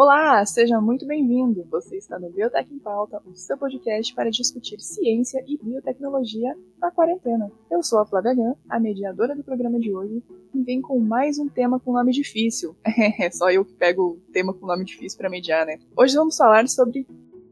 [0.00, 1.66] Olá, seja muito bem-vindo.
[1.72, 6.88] Você está no Biotech em Pauta, o seu podcast para discutir ciência e biotecnologia na
[6.92, 7.50] quarentena.
[7.68, 10.22] Eu sou a Flávia Gan, a mediadora do programa de hoje,
[10.54, 12.76] e vem com mais um tema com nome difícil.
[13.18, 15.80] É só eu que pego o tema com nome difícil para mediar, né?
[15.96, 17.04] Hoje vamos falar sobre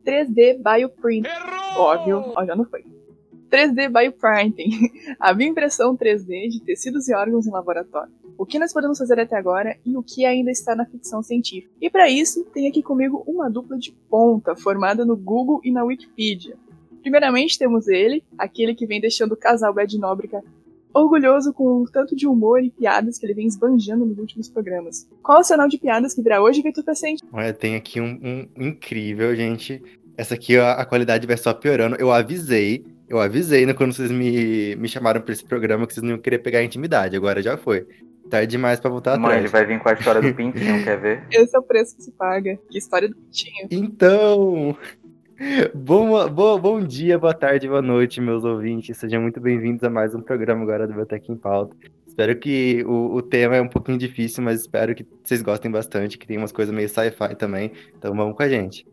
[0.05, 1.27] 3D Bioprint.
[1.27, 1.85] Errou!
[1.85, 2.85] Óbvio, ó, já não foi.
[3.51, 4.71] 3D Bioprinting,
[5.19, 8.13] a bioimpressão 3D de tecidos e órgãos em laboratório.
[8.39, 11.73] O que nós podemos fazer até agora e o que ainda está na ficção científica.
[11.80, 15.84] E para isso, tem aqui comigo uma dupla de ponta formada no Google e na
[15.84, 16.56] Wikipedia.
[17.01, 20.42] Primeiramente temos ele, aquele que vem deixando o casal Bad Nóbrega
[20.97, 25.06] orgulhoso com o tanto de humor e piadas que ele vem esbanjando nos últimos programas.
[25.23, 27.23] Qual é o sinal de piadas que virá hoje, Vitor Pacente?
[27.33, 28.19] Olha, tem aqui um,
[28.56, 29.83] um incrível, gente.
[30.16, 31.97] Essa aqui a, a qualidade vai só piorando.
[31.97, 36.03] Eu avisei, eu avisei né, quando vocês me, me chamaram pra esse programa que vocês
[36.03, 37.14] não iam querer pegar a intimidade.
[37.14, 37.87] Agora já foi.
[38.30, 39.43] Tarde demais pra voltar Mãe, atrás.
[39.45, 41.23] ele vai vir com a história do pintinho, quer ver?
[41.30, 42.59] Esse é o preço que se paga.
[42.69, 43.69] Que história do Pitinho.
[43.70, 44.77] Então,
[45.75, 48.97] bom, bom, bom dia, boa tarde, boa noite, meus ouvintes.
[48.97, 51.77] Sejam muito bem-vindos a mais um programa agora do Biotech em Pauta.
[52.06, 56.17] Espero que o, o tema é um pouquinho difícil, mas espero que vocês gostem bastante,
[56.17, 57.72] que tem umas coisas meio sci-fi também.
[57.97, 58.87] Então vamos com a gente.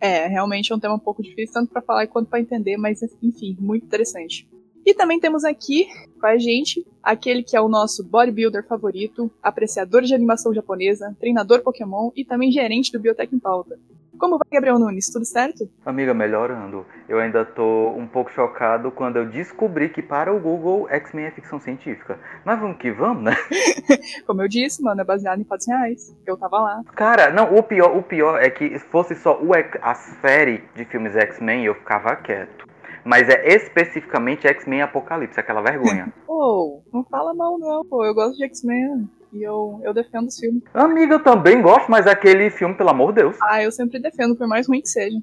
[0.00, 3.00] É, realmente é um tema um pouco difícil, tanto para falar quanto para entender, mas
[3.22, 4.46] enfim, muito interessante.
[4.86, 5.88] E também temos aqui
[6.20, 11.60] com a gente aquele que é o nosso bodybuilder favorito, apreciador de animação japonesa, treinador
[11.60, 13.76] Pokémon e também gerente do Biotech em Pauta.
[14.16, 15.10] Como vai, Gabriel Nunes?
[15.10, 15.68] Tudo certo?
[15.84, 16.86] Amiga, melhorando.
[17.08, 21.30] Eu ainda tô um pouco chocado quando eu descobri que para o Google X-Men é
[21.32, 22.18] ficção científica.
[22.44, 23.36] Mas vamos que vamos, né?
[24.24, 26.16] Como eu disse, mano, é baseado em fatos reais.
[26.24, 26.82] Eu tava lá.
[26.94, 29.50] Cara, não, o pior, o pior é que se fosse só o,
[29.82, 32.66] a série de filmes X-Men, eu ficava quieto.
[33.06, 36.12] Mas é especificamente X-Men Apocalipse, aquela vergonha.
[36.26, 38.04] Pô, não fala mal não, pô.
[38.04, 40.64] Eu gosto de X-Men e eu, eu defendo os filmes.
[40.74, 43.36] Amiga, eu também gosto, mas aquele filme, pelo amor de Deus.
[43.40, 45.16] Ah, eu sempre defendo, por mais ruim que seja.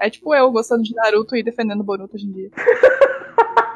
[0.00, 2.50] É tipo eu gostando de Naruto e defendendo Boruto hoje em dia.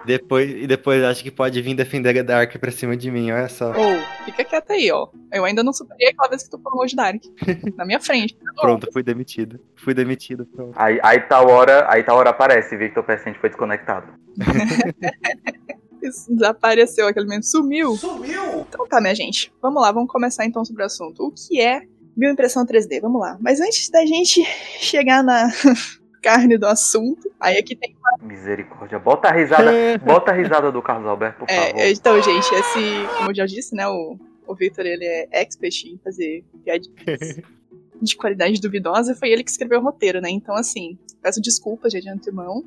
[0.05, 3.49] Depois, e depois acho que pode vir defender a Dark pra cima de mim, olha
[3.49, 3.69] só.
[3.69, 5.09] Ou, fica quieta aí, ó.
[5.33, 7.23] Eu ainda não superei aquela vez que tu falou de Dark.
[7.77, 8.37] Na minha frente.
[8.61, 9.61] Pronto, fui demitido.
[9.77, 10.73] Fui demitido, pronto.
[10.77, 14.13] Aí, aí tal hora, aí tal hora aparece, Victor Pecente foi desconectado.
[16.29, 17.47] Desapareceu aquele momento.
[17.47, 17.97] Sumiu.
[17.97, 18.61] Sumiu!
[18.69, 19.53] Então tá, minha gente.
[19.61, 21.27] Vamos lá, vamos começar então sobre o assunto.
[21.27, 21.83] O que é
[22.17, 23.01] bioimpressão 3D?
[23.01, 23.37] Vamos lá.
[23.41, 24.43] Mas antes da gente
[24.81, 25.49] chegar na
[26.23, 28.99] carne do assunto, aí aqui tem Misericórdia.
[28.99, 29.71] Bota a risada,
[30.05, 31.81] bota a risada do Carlos Alberto, por favor.
[31.81, 35.85] É, então, gente, esse, como eu já disse, né, o, o Victor, ele é expert
[35.85, 37.41] em fazer piadinhas
[38.01, 42.01] de qualidade duvidosa, foi ele que escreveu o roteiro, né, então, assim, peço desculpas já
[42.01, 42.65] de antemão.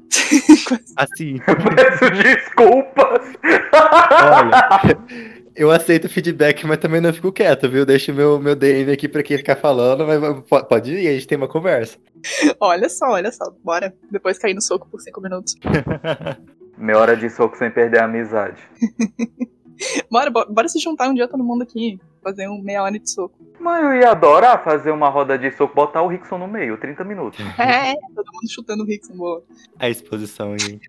[0.95, 1.39] Assim,
[1.75, 3.25] Peço desculpas.
[3.73, 7.85] olha, eu aceito feedback, mas também não fico quieto, viu?
[7.85, 11.27] Deixo meu, meu DM aqui pra quem ficar falando, mas po- pode ir, a gente
[11.27, 11.97] tem uma conversa.
[12.59, 15.55] olha só, olha só, bora, depois cair no soco por cinco minutos.
[16.77, 18.61] Meia hora de soco sem perder a amizade.
[20.11, 23.09] Bora, bora, bora se juntar um dia todo mundo aqui, fazer um meia hora de
[23.09, 23.33] soco.
[23.59, 27.03] Mas eu ia adorar fazer uma roda de soco, botar o Rickson no meio, 30
[27.03, 27.39] minutos.
[27.57, 29.43] É, todo mundo chutando o Rickson, boa.
[29.79, 30.87] A exposição, gente.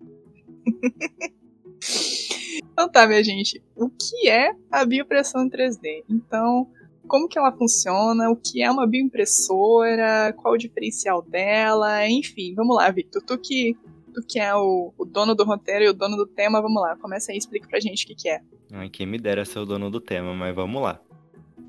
[2.82, 3.62] Então tá, minha gente.
[3.76, 6.02] O que é a bioimpressão em 3D?
[6.10, 6.66] Então,
[7.06, 8.28] como que ela funciona?
[8.28, 10.34] O que é uma bioimpressora?
[10.36, 12.08] Qual o diferencial dela?
[12.08, 13.22] Enfim, vamos lá, Victor.
[13.22, 13.76] Tu que,
[14.12, 16.96] tu que é o, o dono do roteiro e o dono do tema, vamos lá.
[16.96, 18.40] Começa aí e explica pra gente o que, que é.
[18.72, 21.00] Ai, quem me dera ser o dono do tema, mas vamos lá.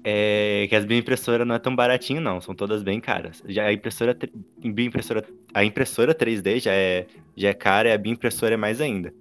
[0.03, 2.41] É que as bioimpressoras não é tão baratinho, não.
[2.41, 3.43] São todas bem caras.
[3.45, 4.17] Já a impressora,
[4.65, 7.05] bioimpressora, a impressora 3D já é,
[7.37, 9.13] já é cara e a bioimpressora é mais ainda.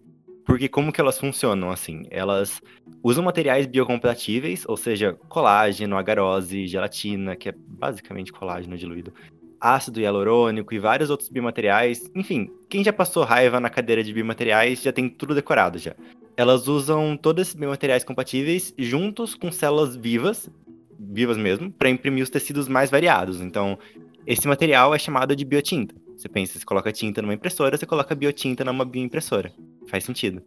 [0.44, 2.03] Porque como que elas funcionam, assim?
[2.10, 2.60] Elas
[3.03, 9.12] usam materiais biocompatíveis, ou seja, colágeno, agarose, gelatina, que é basicamente colágeno diluído,
[9.60, 12.10] ácido hialurônico e vários outros biomateriais.
[12.14, 15.94] Enfim, quem já passou raiva na cadeira de biomateriais já tem tudo decorado já.
[16.36, 20.50] Elas usam todos esses biomateriais compatíveis juntos com células vivas,
[20.98, 23.41] vivas mesmo, para imprimir os tecidos mais variados.
[23.41, 23.78] Então,
[24.27, 25.94] esse material é chamado de biotinta.
[26.16, 29.53] Você pensa, você coloca tinta numa impressora, você coloca biotinta numa bioimpressora.
[29.88, 30.42] Faz sentido.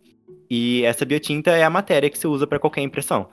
[0.49, 3.29] E essa biotinta é a matéria que se usa para qualquer impressão.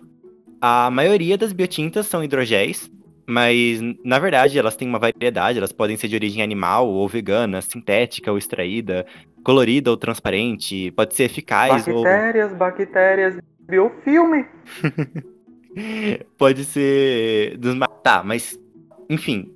[0.61, 2.91] A maioria das biotintas são hidrogéis,
[3.27, 7.61] mas na verdade elas têm uma variedade, elas podem ser de origem animal ou vegana,
[7.61, 9.07] sintética ou extraída,
[9.45, 13.39] colorida ou transparente, pode ser eficaz ou Bactérias, bactérias,
[13.69, 14.47] biofilme.
[16.39, 18.59] pode ser dos tá, mas
[19.13, 19.55] enfim,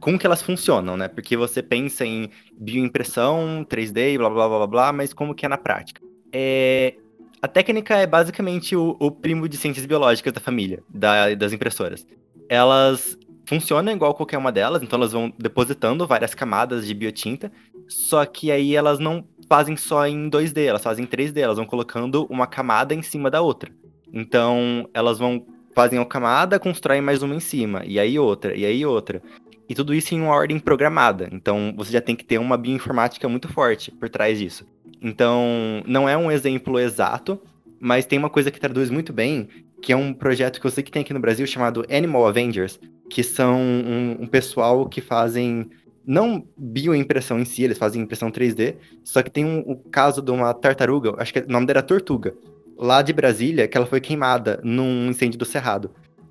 [0.00, 1.08] como que elas funcionam, né?
[1.08, 5.48] Porque você pensa em bioimpressão, 3D, blá blá blá blá blá, mas como que é
[5.48, 6.00] na prática?
[6.32, 6.94] É,
[7.40, 12.04] a técnica é basicamente o, o primo de ciências biológicas da família, da- das impressoras.
[12.48, 13.16] Elas
[13.48, 17.52] funciona igual qualquer uma delas, então elas vão depositando várias camadas de biotinta,
[17.88, 21.66] só que aí elas não fazem só em 2D, elas fazem em 3D, elas vão
[21.66, 23.70] colocando uma camada em cima da outra.
[24.12, 25.46] Então, elas vão
[25.76, 29.22] fazem uma camada, constroem mais uma em cima, e aí outra, e aí outra.
[29.68, 31.28] E tudo isso em uma ordem programada.
[31.30, 34.64] Então, você já tem que ter uma bioinformática muito forte por trás disso.
[35.02, 37.38] Então, não é um exemplo exato,
[37.78, 39.48] mas tem uma coisa que traduz muito bem,
[39.82, 42.80] que é um projeto que eu sei que tem aqui no Brasil chamado Animal Avengers,
[43.10, 45.68] que são um, um pessoal que fazem
[46.06, 50.30] não bioimpressão em si, eles fazem impressão 3D, só que tem um, um caso de
[50.30, 52.32] uma tartaruga, acho que o nome dela era Tortuga,
[52.76, 55.90] lá de Brasília, que ela foi queimada num incêndio do Cerrado.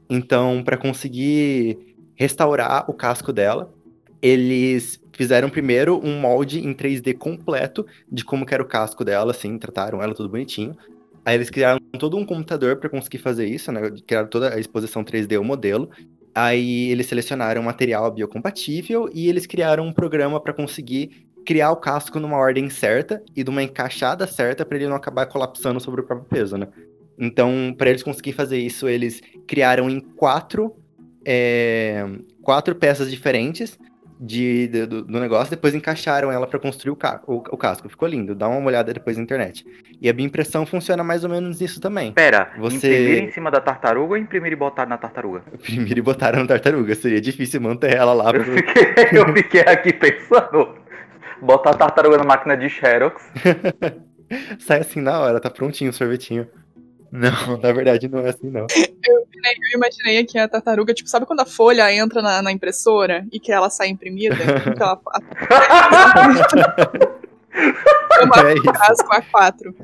[0.10, 3.74] Então, para conseguir restaurar o casco dela,
[4.22, 9.58] eles fizeram primeiro um molde em 3D completo de como era o casco dela, assim,
[9.58, 10.76] trataram ela tudo bonitinho.
[11.24, 13.82] Aí eles criaram todo um computador para conseguir fazer isso, né?
[14.06, 15.90] Criaram toda a exposição 3D, o modelo.
[16.36, 21.78] Aí eles selecionaram um material biocompatível e eles criaram um programa para conseguir criar o
[21.78, 26.02] casco numa ordem certa e de uma encaixada certa para ele não acabar colapsando sobre
[26.02, 26.68] o próprio peso, né?
[27.18, 30.76] Então, para eles conseguirem fazer isso, eles criaram em quatro,
[31.26, 32.06] é,
[32.42, 33.78] quatro peças diferentes
[34.20, 37.90] de, de do, do, negócio, depois encaixaram ela para construir o, ca o, o, casco.
[37.90, 39.66] Ficou lindo, dá uma olhada depois na internet.
[40.02, 42.14] E a impressão funciona mais ou menos nisso também.
[42.14, 42.76] Pera, Você...
[42.88, 45.44] imprimir em cima da tartaruga ou imprimir e botar na tartaruga?
[45.54, 48.26] Imprimir e botar na tartaruga, seria difícil manter ela lá.
[48.36, 50.76] Eu, fiquei, eu fiquei aqui pensando,
[51.42, 53.22] botar a tartaruga na máquina de Xerox.
[54.60, 56.48] Sai assim na hora, tá prontinho o sorvetinho.
[57.12, 58.68] Não, na verdade não é assim, não.
[58.76, 63.26] Eu, eu imaginei aqui a tartaruga, tipo, sabe quando a folha entra na, na impressora
[63.32, 64.36] e que ela sai imprimida?
[64.36, 64.44] que
[64.84, 65.00] ela...
[68.50, 69.06] é isso.
[69.06, 69.76] com a 4.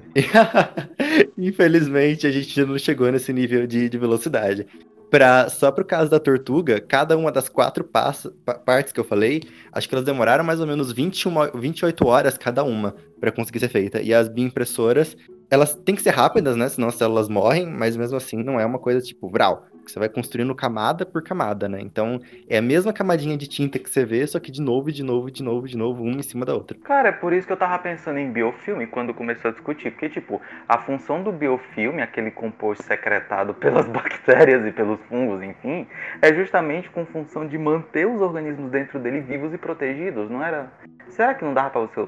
[1.37, 4.67] Infelizmente, a gente não chegou nesse nível de, de velocidade.
[5.11, 9.43] Pra, só pro caso da Tortuga, cada uma das quatro partes que eu falei,
[9.73, 13.67] acho que elas demoraram mais ou menos 21, 28 horas cada uma para conseguir ser
[13.67, 14.01] feita.
[14.01, 15.17] E as bioimpressoras
[15.49, 16.69] elas têm que ser rápidas, né?
[16.69, 19.65] Senão as células morrem, mas mesmo assim não é uma coisa tipo vral.
[19.91, 21.79] Você vai construindo camada por camada, né?
[21.81, 25.03] Então é a mesma camadinha de tinta que você vê, só que de novo, de
[25.03, 26.77] novo, de novo, de novo, uma em cima da outra.
[26.83, 29.91] Cara, é por isso que eu tava pensando em biofilme quando começou a discutir.
[29.91, 35.87] Porque, tipo, a função do biofilme, aquele composto secretado pelas bactérias e pelos fungos, enfim,
[36.21, 40.71] é justamente com função de manter os organismos dentro dele vivos e protegidos, não era?
[41.09, 41.99] Será que não dava pra você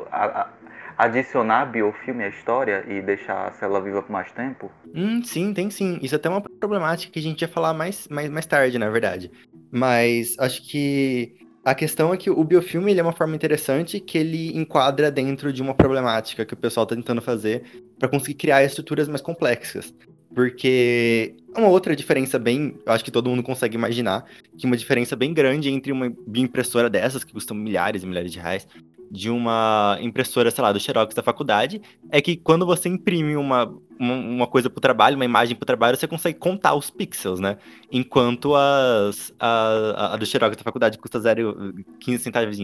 [1.04, 4.72] adicionar biofilme à história e deixar a célula viva por mais tempo?
[4.94, 6.00] Hum, sim, tem sim.
[6.02, 8.90] Isso é até uma problemática que a gente ia falar mais, mais, mais tarde, na
[8.90, 9.32] verdade.
[9.72, 11.36] Mas acho que
[11.66, 15.54] a questão é que o biofilme ele é uma forma interessante que ele enquadra dentro
[15.54, 17.64] de uma problemática que o pessoal está tentando fazer
[17.98, 19.94] para conseguir criar estruturas mais complexas.
[20.34, 24.26] Porque uma outra diferença bem, acho que todo mundo consegue imaginar,
[24.58, 28.40] que uma diferença bem grande entre uma bioimpressora dessas, que custam milhares e milhares de
[28.40, 28.68] reais,
[29.12, 33.74] de uma impressora, sei lá, do Xerox da faculdade, é que quando você imprime uma,
[34.00, 37.58] uma, coisa pro trabalho, uma imagem pro trabalho, você consegue contar os pixels, né?
[37.92, 42.58] Enquanto as, a, a do Xerox da faculdade custa 0, 15 centavos,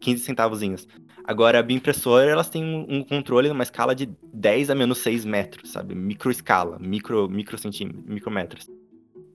[0.00, 0.88] 15 centavozinhos.
[1.24, 5.24] Agora, a bioimpressora, elas têm um, um controle numa escala de 10 a menos 6
[5.24, 5.94] metros, sabe?
[5.94, 8.68] Microescala, micro, micro centímetros, micrometros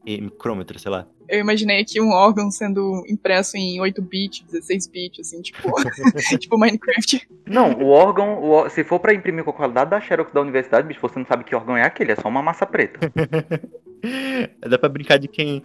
[0.05, 1.07] micrômetro, sei lá.
[1.29, 5.71] Eu imaginei aqui um órgão sendo impresso em 8 bits, 16 bits, assim, tipo,
[6.39, 7.27] tipo Minecraft.
[7.45, 10.87] Não, o órgão, o, se for para imprimir com a qualidade da Xerox da universidade,
[10.87, 12.99] bicho, você não sabe que órgão é aquele, é só uma massa preta.
[14.67, 15.63] Dá pra brincar de quem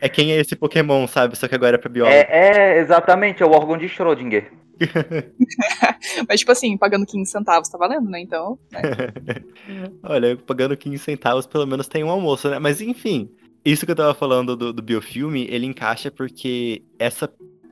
[0.00, 1.36] é quem é esse Pokémon, sabe?
[1.36, 2.14] Só que agora é pra biólogo.
[2.14, 4.52] É, é exatamente, é o órgão de Schrödinger.
[6.28, 8.20] Mas, tipo assim, pagando 15 centavos tá valendo, né?
[8.20, 8.58] Então.
[8.70, 8.80] Né?
[10.02, 12.58] Olha, pagando 15 centavos pelo menos tem um almoço, né?
[12.58, 13.30] Mas enfim,
[13.70, 17.28] isso que eu tava falando do, do biofilme, ele encaixa porque essa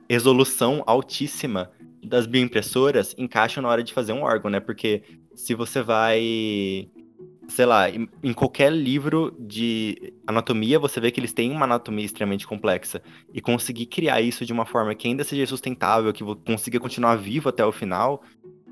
[0.09, 1.71] resolução altíssima
[2.03, 4.59] das bioimpressoras encaixa na hora de fazer um órgão, né?
[4.59, 6.89] Porque se você vai,
[7.47, 12.05] sei lá, em, em, qualquer livro de anatomia, você vê que eles têm uma anatomia
[12.05, 13.01] extremamente complexa.
[13.33, 17.49] E conseguir criar isso de uma forma que ainda seja sustentável, que consiga continuar vivo
[17.49, 18.21] até o final,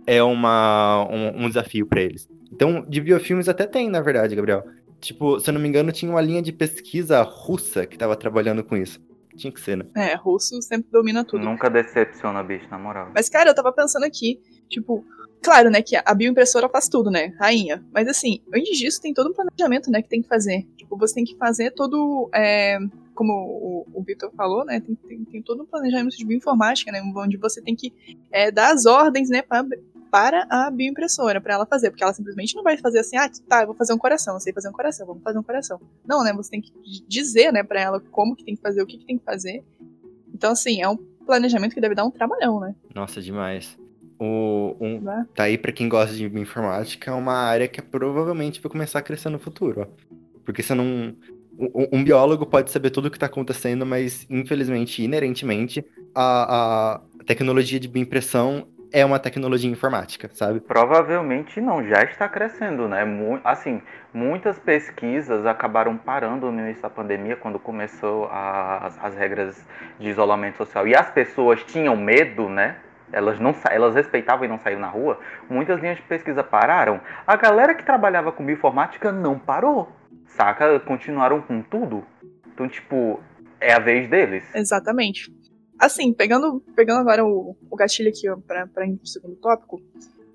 [0.06, 2.28] é uma, um, um desafio para eles.
[2.52, 4.64] Então, de biofilmes até tem, na verdade, Gabriel.
[5.04, 8.64] Tipo, se eu não me engano, tinha uma linha de pesquisa russa que tava trabalhando
[8.64, 9.02] com isso.
[9.36, 9.86] Tinha que ser, né?
[9.96, 11.44] É, russo sempre domina tudo.
[11.44, 13.12] Nunca decepciona, bicho, na moral.
[13.14, 15.06] Mas, cara, eu tava pensando aqui, tipo,
[15.42, 17.34] claro, né, que a bioimpressora faz tudo, né?
[17.38, 17.84] Rainha.
[17.92, 20.66] Mas assim, antes disso tem todo um planejamento, né, que tem que fazer.
[20.78, 22.30] Tipo, você tem que fazer todo.
[22.34, 22.80] É,
[23.14, 24.80] como o, o Vitor falou, né?
[24.80, 27.02] Tem, tem, tem, todo um planejamento de bioinformática, né?
[27.14, 27.94] Onde você tem que
[28.32, 29.66] é, dar as ordens, né, pra
[30.14, 33.62] para a bioimpressora, para ela fazer, porque ela simplesmente não vai fazer assim, ah, tá,
[33.62, 35.82] eu vou fazer um coração, eu sei fazer um coração, vamos fazer um coração.
[36.06, 36.72] Não, né, você tem que
[37.08, 39.64] dizer, né, para ela como que tem que fazer, o que, que tem que fazer,
[40.32, 42.76] Então, assim, é um planejamento que deve dar um trabalhão, né?
[42.94, 43.76] Nossa, demais.
[44.20, 45.26] O, um, Né?
[45.34, 49.02] tá aí pra quem gosta de informática, é uma área que provavelmente vai começar a
[49.02, 50.16] crescer no futuro, ó.
[50.46, 51.16] Porque você não.
[51.58, 57.24] Um, um biólogo pode saber tudo o que tá acontecendo, mas infelizmente, inerentemente, a, a
[57.24, 60.60] tecnologia de bioimpressão é uma tecnologia informática, sabe?
[60.60, 63.04] Provavelmente não, já está crescendo, né?
[63.04, 63.82] Mu- assim,
[64.14, 69.66] muitas pesquisas acabaram parando no início da pandemia, quando começou a- as, as regras
[70.00, 70.88] de isolamento social.
[70.88, 72.76] E as pessoas tinham medo, né?
[73.12, 75.20] Elas, não, elas respeitavam e não saíam na rua.
[75.50, 77.02] Muitas linhas de pesquisa pararam.
[77.26, 79.92] A galera que trabalhava com bioinformática não parou,
[80.28, 80.80] saca?
[80.80, 82.04] Continuaram com tudo.
[82.54, 83.20] Então, tipo,
[83.60, 84.44] é a vez deles.
[84.56, 85.32] Exatamente.
[85.80, 89.82] Assim, pegando, pegando agora o, o gatilho aqui pra ir pro segundo tópico,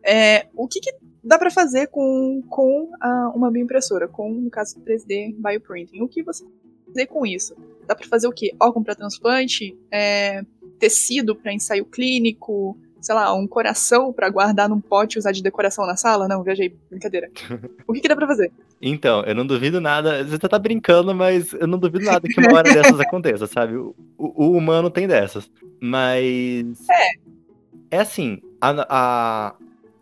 [0.02, 0.92] é, o que, que
[1.23, 6.00] dá pra fazer com, com a- uma bioimpressora, com, no caso, 3D Bioprinting?
[6.02, 6.45] O que você
[6.87, 7.54] fazer com isso?
[7.87, 8.54] Dá pra fazer o quê?
[8.61, 9.76] Órgão pra transplante?
[9.90, 10.42] É,
[10.78, 12.76] tecido pra ensaio clínico?
[13.00, 16.26] Sei lá, um coração pra guardar num pote e usar de decoração na sala?
[16.28, 17.31] Não, viajei, brincadeira.
[17.87, 18.50] O que, que dá pra fazer?
[18.83, 20.23] Então, eu não duvido nada.
[20.25, 23.76] Você tá brincando, mas eu não duvido nada que uma hora dessas aconteça, sabe?
[23.76, 25.50] O, o- humano tem dessas.
[25.81, 26.88] Mas.
[26.90, 27.09] É.
[27.90, 29.55] É assim, a, a-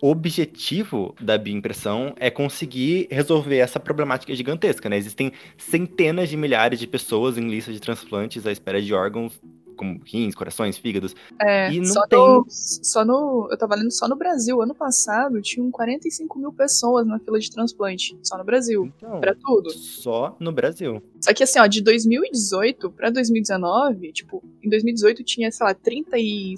[0.03, 4.97] o objetivo da bioimpressão é conseguir resolver essa problemática gigantesca, né?
[4.99, 9.41] Existem centenas de milhares de pessoas em lista de transplantes à espera de órgãos,
[9.77, 11.15] como rins, corações, fígados.
[11.41, 13.49] É, E não só, tem- no, só no.
[13.51, 14.61] Eu tava lendo só no Brasil.
[14.63, 18.19] Ano passado tinham 45 mil pessoas na fila de transplante.
[18.23, 18.91] Só no Brasil.
[18.97, 19.71] Então, Pra tudo.
[19.71, 21.03] só no Brasil.
[21.21, 26.19] Só que assim, ó, de 2018 pra 2019, tipo, em 2018 tinha, sei lá, 30
[26.19, 26.55] e...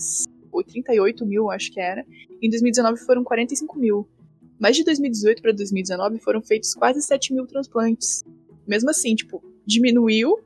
[0.53, 2.05] ou 38 mil, acho que era.
[2.41, 4.07] Em 2019 foram 45 mil.
[4.59, 8.25] Mas de 2018 pra 2019 foram feitos quase 7 mil transplantes.
[8.67, 10.39] Mesmo assim, tipo, diminuiu,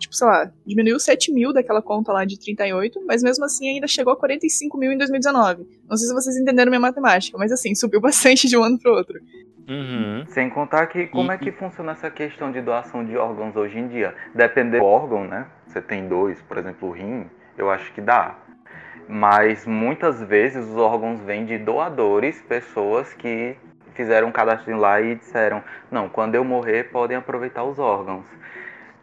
[0.00, 3.86] tipo, sei lá, diminuiu 7 mil daquela conta lá de 38, mas mesmo assim ainda
[3.86, 5.66] chegou a 45 mil em 2019.
[5.88, 8.92] Não sei se vocês entenderam minha matemática, mas assim, subiu bastante de um ano pro
[8.92, 9.20] outro.
[9.68, 10.24] Uhum.
[10.26, 13.86] Sem contar que como é que funciona essa questão de doação de órgãos hoje em
[13.86, 14.14] dia?
[14.34, 15.46] Dependendo do órgão, né?
[15.66, 17.26] Você tem dois, por exemplo, o rim,
[17.56, 18.36] eu acho que dá.
[19.08, 23.56] Mas muitas vezes os órgãos vêm de doadores, pessoas que
[23.94, 28.24] fizeram um cadastro lá e disseram: não, quando eu morrer podem aproveitar os órgãos.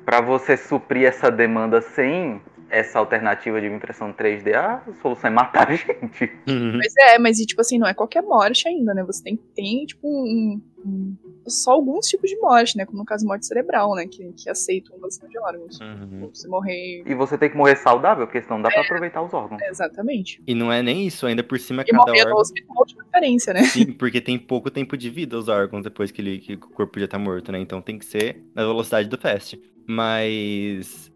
[0.07, 5.67] Para você suprir essa demanda sem essa alternativa de impressão 3D, a solução é matar
[5.69, 6.31] a gente.
[6.47, 6.77] Uhum.
[6.77, 9.03] Mas é, mas e, tipo assim, não é qualquer morte ainda, né?
[9.03, 12.85] Você tem, tem tipo, um, um- só alguns tipos de morte, né?
[12.85, 14.07] Como no caso morte cerebral, né?
[14.07, 15.77] Que, que aceitam doação de órgãos.
[15.81, 16.29] Uhum.
[16.33, 17.03] Você morrer.
[17.05, 19.61] E você tem que morrer saudável, porque senão não dá para aproveitar os órgãos.
[19.61, 20.41] Exatamente.
[20.47, 22.39] E não é nem isso, ainda por cima E cada morrer no órgão.
[22.41, 23.63] hospital de preferência, né?
[23.63, 26.97] Sim, porque tem pouco tempo de vida os órgãos depois que, ele, que o corpo
[26.97, 27.59] já tá morto, né?
[27.59, 29.61] Então tem que ser na velocidade do fast.
[29.87, 31.11] Mas.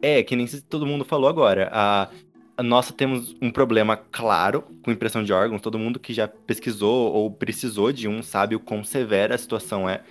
[0.00, 1.68] É, que nem todo mundo falou agora.
[1.70, 2.08] A,
[2.56, 5.60] a nós temos um problema claro com impressão de órgãos.
[5.60, 9.88] Todo mundo que já pesquisou ou precisou de um sabe o quão severa a situação
[9.88, 10.02] é.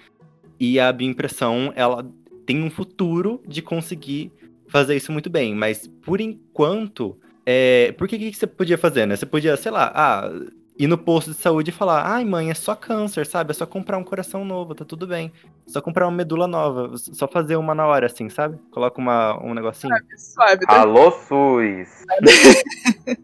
[0.60, 2.08] E a bioimpressão, ela
[2.46, 4.32] tem um futuro de conseguir
[4.68, 5.56] fazer isso muito bem.
[5.56, 7.18] Mas por enquanto.
[7.46, 9.18] É, por que, que você podia fazer, né?
[9.18, 10.32] Você podia, sei lá, ah,
[10.78, 13.52] ir no posto de saúde e falar: ai, mãe, é só câncer, sabe?
[13.52, 15.32] É só comprar um coração novo, tá tudo bem.
[15.68, 18.58] É só comprar uma medula nova, só fazer uma na hora, assim, sabe?
[18.72, 19.94] Coloca uma, um negocinho.
[20.18, 20.66] Suave.
[20.66, 20.82] tá?
[20.82, 22.04] Alô, SUS!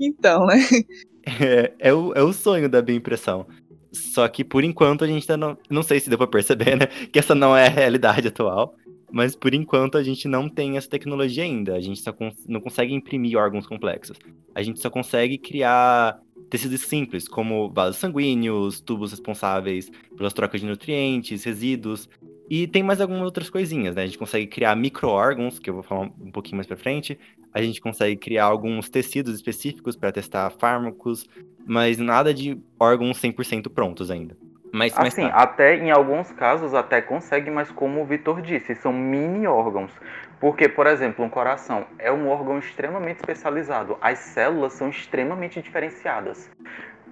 [0.00, 0.56] Então, né?
[1.40, 3.46] É, é, o, é o sonho da bioimpressão.
[3.90, 5.58] Só que por enquanto a gente ainda não.
[5.70, 6.86] Não sei se deu pra perceber, né?
[7.10, 8.74] Que essa não é a realidade atual.
[9.10, 11.76] Mas por enquanto a gente não tem essa tecnologia ainda.
[11.76, 14.18] A gente só cons- não consegue imprimir órgãos complexos.
[14.54, 16.20] A gente só consegue criar
[16.50, 22.08] tecidos simples, como vasos sanguíneos, tubos responsáveis pelas trocas de nutrientes, resíduos.
[22.48, 24.02] E tem mais algumas outras coisinhas, né?
[24.02, 27.18] A gente consegue criar micro-órgãos, que eu vou falar um pouquinho mais pra frente.
[27.52, 31.26] A gente consegue criar alguns tecidos específicos para testar fármacos,
[31.66, 34.36] mas nada de órgãos 100% prontos ainda.
[34.74, 35.36] Mas, mas Assim, tá.
[35.36, 39.92] até em alguns casos até consegue, mas como o Vitor disse, são mini órgãos.
[40.40, 43.96] Porque, por exemplo, um coração é um órgão extremamente especializado.
[44.00, 46.50] As células são extremamente diferenciadas.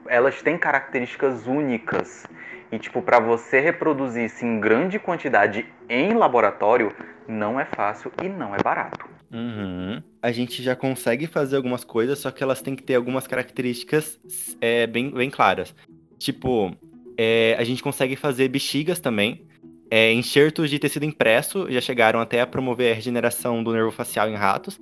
[0.06, 2.26] Elas têm características únicas.
[2.70, 6.94] E, tipo, para você reproduzir isso em grande quantidade em laboratório,
[7.28, 9.08] não é fácil e não é barato.
[9.32, 10.02] Uhum.
[10.20, 14.20] A gente já consegue fazer algumas coisas, só que elas têm que ter algumas características
[14.60, 15.74] é, bem, bem claras.
[16.18, 16.76] Tipo,
[17.16, 19.46] é, a gente consegue fazer bexigas também.
[19.94, 24.26] É, enxertos de tecido impresso já chegaram até a promover a regeneração do nervo facial
[24.26, 24.80] em ratos.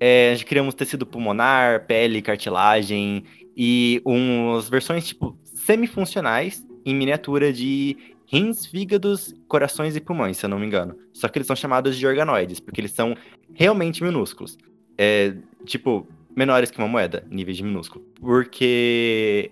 [0.00, 3.22] É, criamos tecido pulmonar, pele, cartilagem
[3.54, 10.48] e umas versões tipo semifuncionais em miniatura de rins, fígados, corações e pulmões, se eu
[10.48, 10.96] não me engano.
[11.12, 13.14] Só que eles são chamados de organoides, porque eles são
[13.52, 14.56] realmente minúsculos.
[14.96, 15.34] é,
[15.66, 18.02] tipo, menores que uma moeda, níveis de minúsculo.
[18.18, 19.50] Porque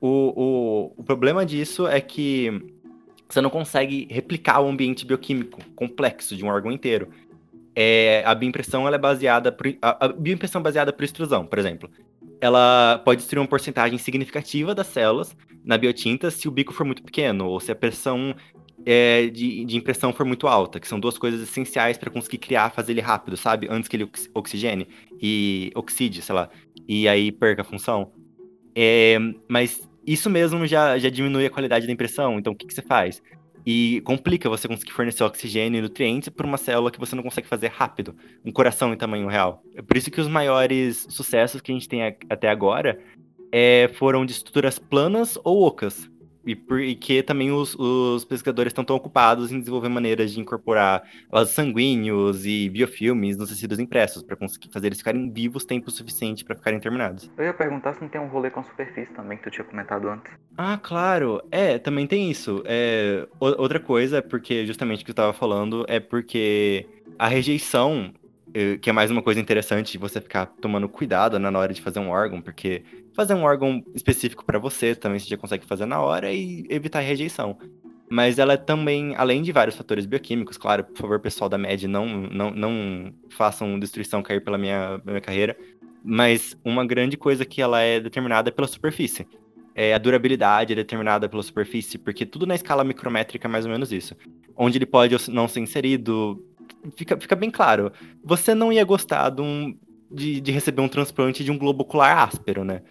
[0.00, 2.72] o, o, o problema disso é que
[3.28, 7.08] você não consegue replicar o ambiente bioquímico complexo de um órgão inteiro.
[7.74, 11.58] É, a bioimpressão ela é baseada por, a, a bioimpressão é baseada por extrusão, por
[11.58, 11.90] exemplo.
[12.40, 17.02] Ela pode destruir uma porcentagem significativa das células na biotinta se o bico for muito
[17.02, 18.34] pequeno ou se a pressão
[18.84, 22.70] é, de, de, impressão for muito alta, que são duas coisas essenciais para conseguir criar,
[22.70, 23.66] fazer ele rápido, sabe?
[23.70, 24.86] Antes que ele oxigene
[25.20, 26.50] e oxide, sei lá,
[26.86, 28.12] e aí perca a função.
[28.74, 32.74] É, mas isso mesmo já, já diminui a qualidade da impressão, então o que, que
[32.74, 33.22] você faz?
[33.66, 37.48] E complica você conseguir fornecer oxigênio e nutrientes para uma célula que você não consegue
[37.48, 39.62] fazer rápido, um coração em tamanho real.
[39.74, 42.98] É por isso que os maiores sucessos que a gente tem até agora
[43.50, 46.10] é, foram de estruturas planas ou ocas,
[46.46, 51.54] e porque também os, os pesquisadores estão tão ocupados em desenvolver maneiras de incorporar vasos
[51.54, 56.54] sanguíneos e biofilmes nos tecidos impressos, para conseguir fazer eles ficarem vivos tempo suficiente para
[56.54, 57.30] ficarem terminados.
[57.36, 59.64] Eu ia perguntar se não tem um rolê com a superfície também, que tu tinha
[59.64, 60.32] comentado antes.
[60.56, 61.42] Ah, claro.
[61.50, 62.62] É, também tem isso.
[62.66, 66.86] É, outra coisa, porque justamente o que eu estava falando, é porque
[67.18, 68.12] a rejeição
[68.80, 72.08] que é mais uma coisa interessante você ficar tomando cuidado na hora de fazer um
[72.08, 76.32] órgão, porque fazer um órgão específico para você também você já consegue fazer na hora
[76.32, 77.58] e evitar rejeição.
[78.08, 81.88] Mas ela é também, além de vários fatores bioquímicos, claro, por favor, pessoal da MED,
[81.88, 85.56] não, não, não façam destruição cair pela minha, minha carreira,
[86.04, 89.26] mas uma grande coisa que ela é determinada pela superfície.
[89.74, 93.72] É, a durabilidade é determinada pela superfície, porque tudo na escala micrométrica é mais ou
[93.72, 94.14] menos isso.
[94.54, 96.40] Onde ele pode não ser inserido,
[96.96, 97.92] fica, fica bem claro.
[98.24, 99.76] Você não ia gostar de, um,
[100.10, 102.82] de, de receber um transplante de um globo ocular áspero, né?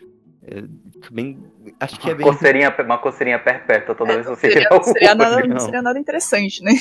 [0.45, 0.61] É,
[1.09, 1.41] bem,
[1.79, 2.27] acho que é bem.
[2.27, 5.81] Coceirinha, uma coceirinha perpétua toda é, vez que você seria, não seria, nada, não seria
[5.81, 6.73] nada interessante, né?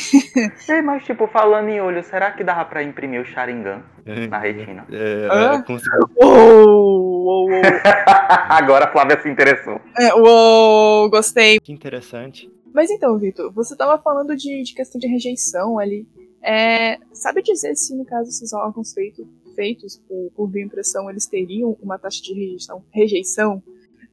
[0.68, 4.38] É, mas, tipo, falando em olho, será que dava pra imprimir o Sharingan é, na
[4.38, 4.84] retina?
[4.90, 5.64] É, ah?
[6.20, 7.48] uou, uou, uou.
[8.48, 9.80] Agora a Flávia se interessou.
[9.96, 11.60] É, uou, gostei.
[11.60, 12.50] Que interessante.
[12.74, 16.04] Mas então, Vitor, você tava falando de, de questão de rejeição ali.
[16.42, 21.76] É, sabe dizer se, no caso, esses órgãos feito, feitos por, por bioimpressão, eles teriam
[21.80, 23.62] uma taxa de rejeição, rejeição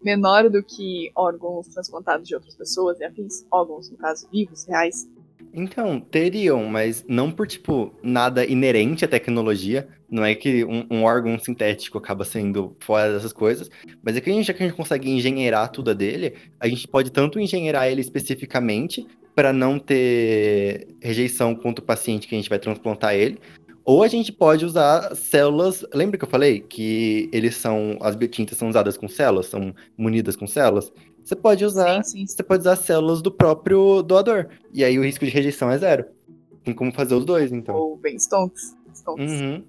[0.01, 3.45] menor do que órgãos transplantados de outras pessoas e afins?
[3.51, 5.09] Órgãos, no caso, vivos, reais?
[5.51, 9.87] Então, teriam, mas não por, tipo, nada inerente à tecnologia.
[10.09, 13.69] Não é que um, um, órgão sintético acaba sendo fora dessas coisas,
[14.03, 16.87] mas é que a gente, já que a gente consegue engenheirar tudo dele, a gente
[16.87, 19.07] pode tanto engenheirar ele especificamente
[19.39, 23.39] para não ter rejeição contra o paciente que a gente vai transplantar ele.
[23.85, 25.85] Ou a gente pode usar células.
[25.93, 27.97] Lembra que eu falei que eles são.
[28.01, 30.91] As biotintas são usadas com células, são munidas com células?
[31.23, 32.03] Você pode usar.
[32.03, 32.27] Sim, sim.
[32.27, 34.47] Você pode usar células do próprio doador.
[34.73, 36.03] E aí o risco de rejeição é zero.
[36.61, 37.73] Tem como fazer os dois, então.
[37.73, 38.75] Ou bem stonks.
[39.07, 39.63] Uhum.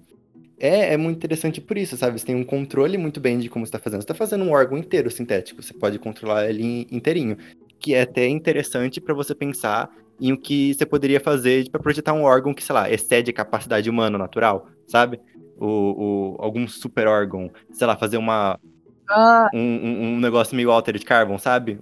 [0.59, 2.19] É, é muito interessante por isso, sabe?
[2.19, 4.01] Você tem um controle muito bem de como você está fazendo.
[4.01, 7.37] Você está fazendo um órgão inteiro sintético, você pode controlar ele inteirinho
[7.81, 9.89] que é até interessante para você pensar
[10.19, 13.33] em o que você poderia fazer para projetar um órgão que, sei lá, excede a
[13.33, 15.19] capacidade humana natural, sabe?
[15.57, 18.59] O, o algum super órgão, sei lá, fazer uma
[19.09, 19.49] ah.
[19.53, 21.79] um, um, negócio meio altered carbon, sabe?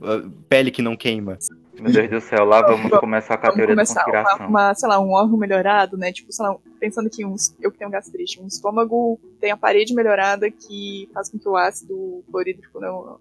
[0.48, 1.38] Pele que não queima.
[1.80, 4.48] Meu Deus do céu, lá vamos começar com a teoria da conspiração.
[4.48, 6.12] Uma, uma, sei lá, um órgão melhorado, né?
[6.12, 9.94] Tipo, sei lá, pensando que um, eu que tenho gastrite, um estômago tem a parede
[9.94, 13.18] melhorada que faz com que o ácido clorídrico não,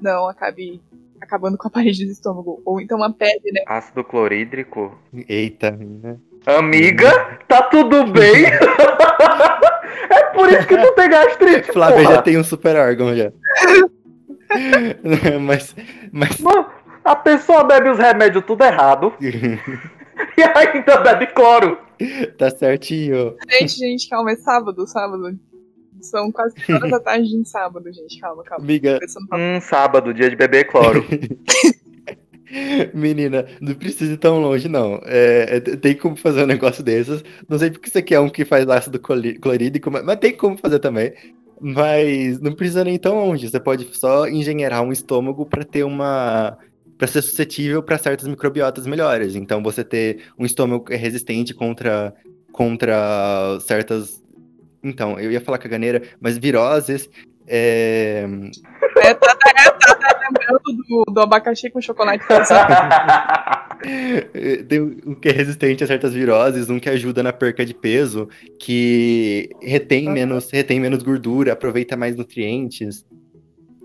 [0.00, 0.80] não acabe
[1.22, 2.60] acabando com a parede do estômago.
[2.64, 3.62] Ou então uma pele, né?
[3.66, 4.96] Ácido clorídrico.
[5.28, 6.16] Eita, né?
[6.44, 8.46] Amiga, tá tudo bem?
[10.10, 11.72] é por isso que tu tem gastrite.
[11.72, 12.14] Flávia porra.
[12.16, 13.32] já tem um super órgão já.
[15.40, 15.76] mas,
[16.10, 16.40] mas.
[16.40, 16.66] Mano,
[17.04, 19.14] a pessoa bebe os remédios tudo errado.
[19.20, 21.78] e ainda bebe cloro.
[22.36, 23.36] Tá certinho.
[23.48, 25.38] Gente, gente, calma, é sábado, sábado.
[26.02, 28.20] São quase horas da tarde de um sábado, gente.
[28.20, 28.64] Calma, calma.
[28.64, 28.98] Amiga.
[29.32, 31.04] Um sábado, dia de beber cloro.
[32.92, 35.00] Menina, não precisa ir tão longe, não.
[35.04, 37.24] É, é, tem como fazer um negócio desses.
[37.48, 40.78] Não sei porque você quer um que faz ácido clorídrico, mas, mas tem como fazer
[40.78, 41.14] também.
[41.60, 43.48] Mas não precisa nem tão longe.
[43.48, 46.58] Você pode só engenheirar um estômago para ter uma.
[46.98, 49.34] para ser suscetível para certas microbiotas melhores.
[49.34, 52.12] Então você ter um estômago resistente contra,
[52.52, 54.21] contra certas
[54.82, 57.08] então, eu ia falar caganeira, mas viroses.
[57.46, 58.26] É...
[58.98, 62.24] É, tá, tá, é, tá, tá lembrando do, do abacaxi com chocolate.
[64.68, 68.28] Tem um que é resistente a certas viroses, um que ajuda na perca de peso,
[68.58, 70.12] que retém, uhum.
[70.12, 73.04] menos, retém menos gordura, aproveita mais nutrientes.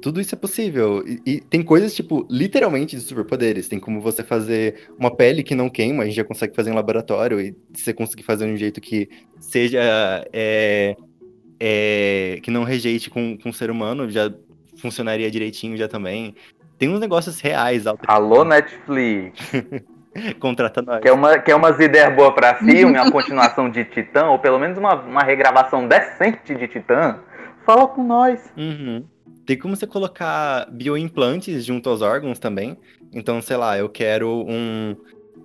[0.02, 1.04] Tudo isso é possível.
[1.08, 3.68] E, e, tem coisas, tipo, literalmente de superpoderes.
[3.68, 6.76] Tem como você fazer uma pele que não queima, a gente já consegue fazer em
[6.76, 9.80] laboratório, e você conseguir fazer de um jeito que seja
[10.32, 10.96] é,
[11.60, 14.32] é, que não rejeite com, com o ser humano, já
[14.78, 16.36] funcionaria direitinho já também.
[16.78, 17.86] Tem uns negócios reais.
[18.08, 19.40] Alô, Netflix.
[20.40, 21.02] Contrata nós.
[21.02, 24.78] Quer, uma, quer umas ideias boas pra filme, a continuação de Titã, ou pelo menos
[24.78, 27.20] uma, uma regravação decente de Titã?
[27.66, 28.52] Fala com nós.
[28.56, 29.04] Uhum.
[29.48, 32.78] Tem como você colocar bioimplantes junto aos órgãos também.
[33.14, 34.96] Então, sei lá, eu quero um,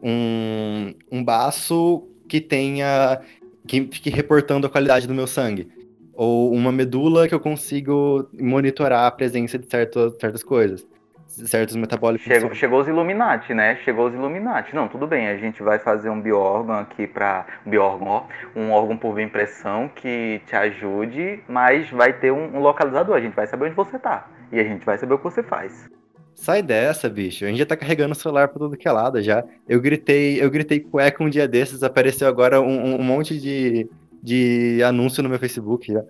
[0.03, 3.21] um, um baço que tenha.
[3.67, 5.69] que fique reportando a qualidade do meu sangue.
[6.15, 10.85] Ou uma medula que eu consigo monitorar a presença de certas, certas coisas
[11.33, 12.27] certos metabólicos.
[12.27, 13.77] Chegou, chegou os Illuminati, né?
[13.85, 14.75] Chegou os Illuminati.
[14.75, 18.97] Não, tudo bem, a gente vai fazer um biórgão aqui para biórgão, ó, um órgão
[18.97, 23.17] por impressão que te ajude, mas vai ter um, um, localizador.
[23.17, 25.43] A gente vai saber onde você tá e a gente vai saber o que você
[25.43, 25.91] faz.
[26.35, 27.45] Sai dessa, bicho.
[27.45, 29.45] A gente já tá carregando o celular pra tudo que é lado já.
[29.69, 33.89] Eu gritei, eu gritei cueca um dia desses, apareceu agora um, um monte de,
[34.23, 36.03] de anúncio no meu Facebook já.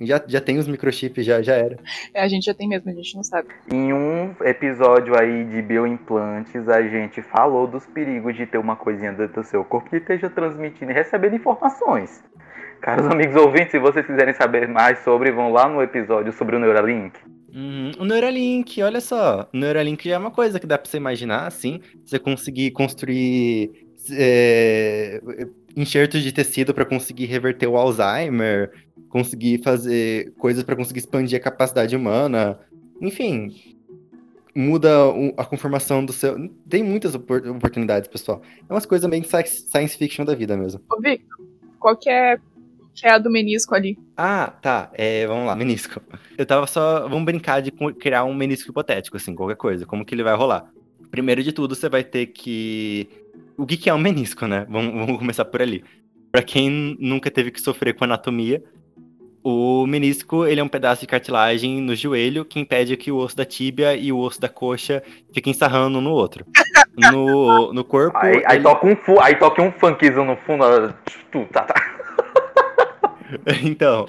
[0.00, 1.78] Já, já tem os microchips, já, já era.
[2.12, 3.48] É, a gente já tem mesmo, a gente não sabe.
[3.72, 9.12] Em um episódio aí de bioimplantes, a gente falou dos perigos de ter uma coisinha
[9.12, 12.22] dentro do seu corpo que esteja transmitindo e recebendo informações.
[12.80, 16.58] Caros amigos ouvintes, se vocês quiserem saber mais sobre, vão lá no episódio sobre o
[16.58, 17.18] Neuralink.
[17.54, 17.92] Uhum.
[17.98, 19.48] O Neuralink, olha só.
[19.52, 21.80] O Neuralink já é uma coisa que dá pra você imaginar, assim.
[22.04, 25.20] Você conseguir construir é,
[25.76, 28.70] enxertos de tecido para conseguir reverter o Alzheimer,
[29.16, 32.60] conseguir fazer coisas para conseguir expandir a capacidade humana.
[33.00, 33.50] Enfim,
[34.54, 34.90] muda
[35.38, 36.50] a conformação do seu.
[36.68, 38.42] Tem muitas oportunidades, pessoal.
[38.68, 40.82] É umas coisas meio science fiction da vida mesmo.
[40.90, 41.46] Ô, Victor,
[41.78, 42.36] qual que é,
[42.94, 43.98] que é a do menisco ali?
[44.14, 44.90] Ah, tá.
[44.92, 45.98] É, vamos lá, menisco.
[46.36, 47.08] Eu tava só.
[47.08, 49.86] Vamos brincar de criar um menisco hipotético, assim, qualquer coisa.
[49.86, 50.70] Como que ele vai rolar?
[51.10, 53.08] Primeiro de tudo, você vai ter que.
[53.56, 54.66] O que, que é um menisco, né?
[54.68, 55.82] Vamos, vamos começar por ali.
[56.30, 58.62] Para quem nunca teve que sofrer com anatomia,
[59.48, 63.36] o menisco, ele é um pedaço de cartilagem no joelho que impede que o osso
[63.36, 65.00] da tíbia e o osso da coxa
[65.32, 66.44] fiquem sarrando um no outro.
[66.98, 68.16] No, no corpo.
[68.16, 70.64] Aí, aí toca um, aí toca um funkzão no fundo.
[71.52, 71.74] Tá, tá.
[73.62, 74.06] então,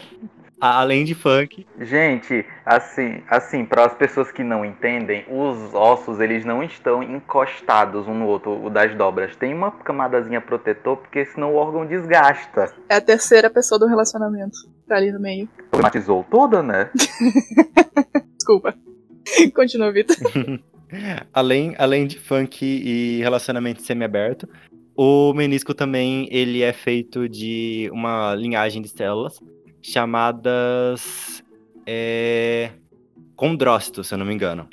[0.60, 1.66] além de funk.
[1.80, 8.08] Gente, assim, assim, para as pessoas que não entendem, os ossos eles não estão encostados
[8.08, 9.36] um no outro, o das dobras.
[9.36, 12.74] Tem uma camadazinha protetor, porque senão o órgão desgasta.
[12.90, 14.58] É a terceira pessoa do relacionamento.
[14.88, 15.48] Tá ali no meio.
[15.82, 16.90] Matizou toda, né?
[18.36, 18.74] Desculpa.
[19.54, 20.16] Continua, Vitor.
[21.34, 24.48] além, além de funk e relacionamento semi-aberto,
[24.96, 29.40] o menisco também ele é feito de uma linhagem de células
[29.82, 31.44] chamadas
[31.86, 32.72] é,
[34.04, 34.68] se eu não me engano.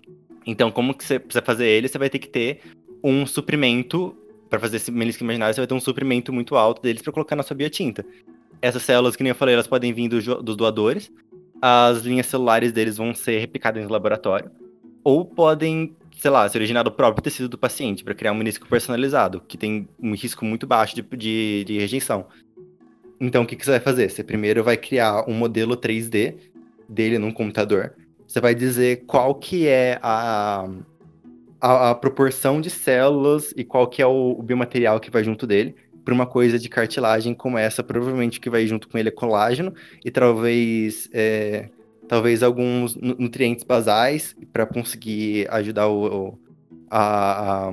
[0.47, 1.89] Então, como que você precisa fazer ele?
[1.89, 2.61] Você vai ter que ter
[3.03, 4.17] um suprimento
[4.49, 7.35] para fazer esse menisco imaginário, você vai ter um suprimento muito alto deles para colocar
[7.35, 8.05] na sua biotinta.
[8.63, 11.11] Essas células, que nem eu falei, elas podem vir do, dos doadores.
[11.61, 14.51] As linhas celulares deles vão ser replicadas no laboratório.
[15.03, 18.67] Ou podem, sei lá, se originar do próprio tecido do paciente para criar um menisco
[18.69, 22.27] personalizado, que tem um risco muito baixo de, de, de rejeição.
[23.21, 24.11] Então, o que, que você vai fazer?
[24.11, 26.35] Você primeiro vai criar um modelo 3D
[26.89, 27.95] dele num computador.
[28.27, 30.69] Você vai dizer qual que é a,
[31.61, 35.47] a, a proporção de células e qual que é o, o biomaterial que vai junto
[35.47, 35.75] dele.
[36.05, 39.13] Para uma coisa de cartilagem como essa, provavelmente o que vai junto com ele é
[39.13, 39.73] colágeno
[40.05, 41.71] e talvez é,
[42.07, 46.39] talvez alguns nutrientes basais para conseguir ajudar o, o
[46.91, 47.71] a,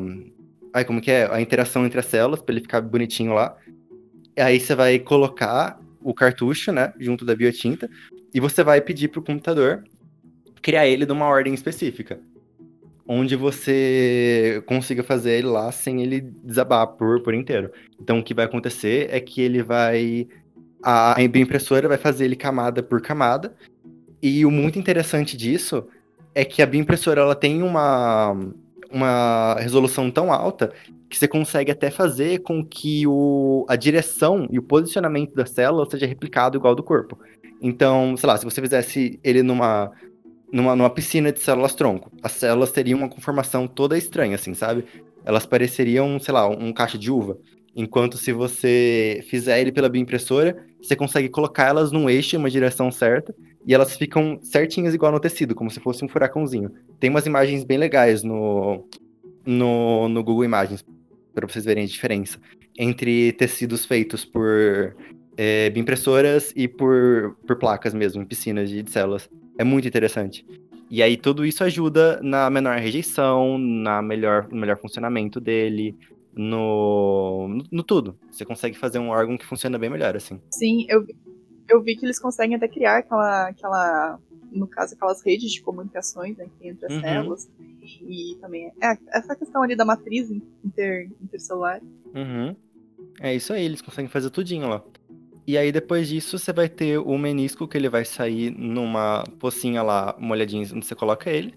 [0.73, 3.55] a, como que é a interação entre as células para ele ficar bonitinho lá.
[4.37, 7.89] Aí você vai colocar o cartucho, né, junto da biotinta,
[8.33, 9.83] e você vai pedir para o computador
[10.61, 12.19] criar ele numa ordem específica,
[13.07, 17.71] onde você consiga fazer ele lá sem ele desabar por, por inteiro.
[17.99, 20.27] Então o que vai acontecer é que ele vai
[20.83, 23.55] a, a impressora vai fazer ele camada por camada,
[24.21, 25.87] e o muito interessante disso
[26.33, 28.35] é que a bioimpressora ela tem uma
[28.91, 30.71] uma resolução tão alta
[31.09, 35.89] que você consegue até fazer com que o, a direção e o posicionamento da célula
[35.89, 37.19] seja replicado igual do corpo.
[37.61, 39.91] Então, sei lá, se você fizesse ele numa,
[40.51, 44.85] numa, numa piscina de células tronco, as células teriam uma conformação toda estranha, assim, sabe?
[45.23, 47.37] Elas pareceriam, sei lá, um caixa de uva.
[47.75, 52.49] Enquanto se você fizer ele pela bioimpressora, você consegue colocar elas num eixo, em uma
[52.49, 53.33] direção certa,
[53.65, 56.71] e elas ficam certinhas igual no tecido, como se fosse um furacãozinho.
[56.99, 58.87] Tem umas imagens bem legais no,
[59.45, 60.83] no, no Google Imagens,
[61.33, 62.39] para vocês verem a diferença
[62.77, 64.95] entre tecidos feitos por
[65.37, 69.29] é, bioimpressoras e por, por placas mesmo, em piscinas de, de células.
[69.57, 70.45] É muito interessante.
[70.89, 75.95] E aí tudo isso ajuda na menor rejeição, na melhor, no melhor funcionamento dele,
[76.35, 78.17] no, no, no, tudo.
[78.29, 80.39] Você consegue fazer um órgão que funciona bem melhor, assim.
[80.51, 81.05] Sim, eu,
[81.71, 84.19] eu vi que eles conseguem até criar aquela, aquela
[84.51, 87.01] no caso, aquelas redes de comunicações né, entre as uhum.
[87.01, 87.49] células.
[87.81, 90.29] E, e também é, essa questão ali da matriz
[90.63, 91.81] inter, intercelular.
[92.13, 92.55] Uhum.
[93.19, 94.83] É isso aí, eles conseguem fazer tudinho lá.
[95.47, 99.81] E aí depois disso você vai ter o menisco que ele vai sair numa pocinha
[99.81, 101.55] lá, molhadinha, onde você coloca ele.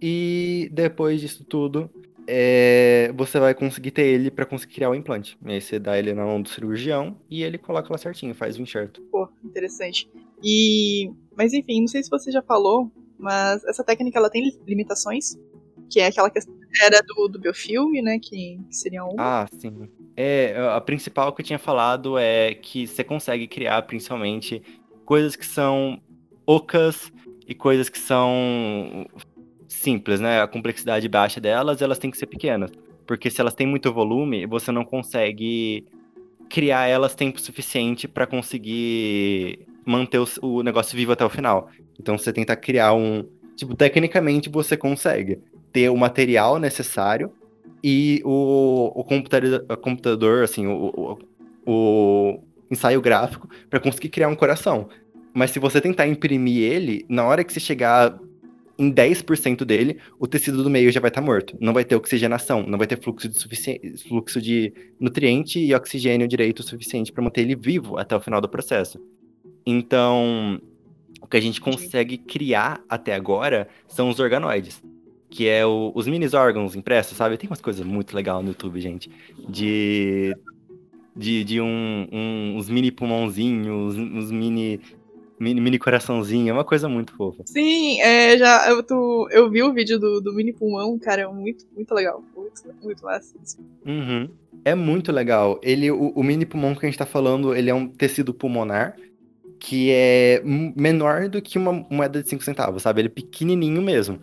[0.00, 1.90] E depois disso tudo,
[2.26, 5.38] é, você vai conseguir ter ele para conseguir criar o implante.
[5.44, 8.58] E aí você dá ele na mão do cirurgião e ele coloca lá certinho, faz
[8.58, 9.00] o enxerto.
[9.10, 10.10] Pô, interessante.
[10.42, 15.36] E, mas enfim, não sei se você já falou, mas essa técnica ela tem limitações,
[15.90, 19.16] que é aquela questão era do, do biofilme, né, que, que seria um.
[19.18, 19.88] Ah, sim.
[20.16, 24.62] É, a principal que eu tinha falado é que você consegue criar principalmente
[25.04, 26.00] coisas que são
[26.46, 27.12] ocas
[27.46, 29.06] e coisas que são
[29.82, 30.40] simples, né?
[30.40, 32.70] A complexidade baixa delas, elas têm que ser pequenas.
[33.06, 35.84] Porque se elas têm muito volume, você não consegue
[36.48, 41.68] criar elas tempo suficiente para conseguir manter o, negócio vivo até o final.
[41.98, 43.24] Então você tenta criar um.
[43.56, 45.40] Tipo, tecnicamente você consegue
[45.72, 47.32] ter o material necessário
[47.82, 51.18] e o, o computador, computador assim, o,
[51.66, 52.40] o, o
[52.70, 54.88] ensaio gráfico para conseguir criar um coração.
[55.34, 58.18] Mas se você tentar imprimir ele, na hora que você chegar
[58.78, 61.56] em 10% dele, o tecido do meio já vai estar tá morto.
[61.60, 66.62] Não vai ter oxigenação, não vai ter fluxo de, fluxo de nutriente e oxigênio direito
[66.62, 69.00] suficiente para manter ele vivo até o final do processo.
[69.64, 70.60] Então,
[71.20, 74.82] o que a gente consegue criar até agora são os organoides,
[75.30, 77.36] que é o, os mini órgãos impressos, sabe?
[77.36, 79.10] Tem umas coisas muito legais no YouTube, gente,
[79.48, 80.34] de
[81.14, 84.80] de, de um, um, uns mini pulmãozinhos, uns mini
[85.42, 87.42] mini, mini coraçãozinho, é uma coisa muito fofa.
[87.44, 91.26] Sim, é, já eu, tu, eu vi o vídeo do, do mini pulmão, cara, é
[91.26, 93.34] muito, muito legal, muito, muito massa.
[93.84, 94.30] Uhum.
[94.64, 95.58] É muito legal.
[95.62, 98.96] Ele, o, o mini pulmão que a gente tá falando, ele é um tecido pulmonar
[99.58, 103.00] que é menor do que uma moeda de 5 centavos, sabe?
[103.00, 104.20] Ele é pequenininho mesmo.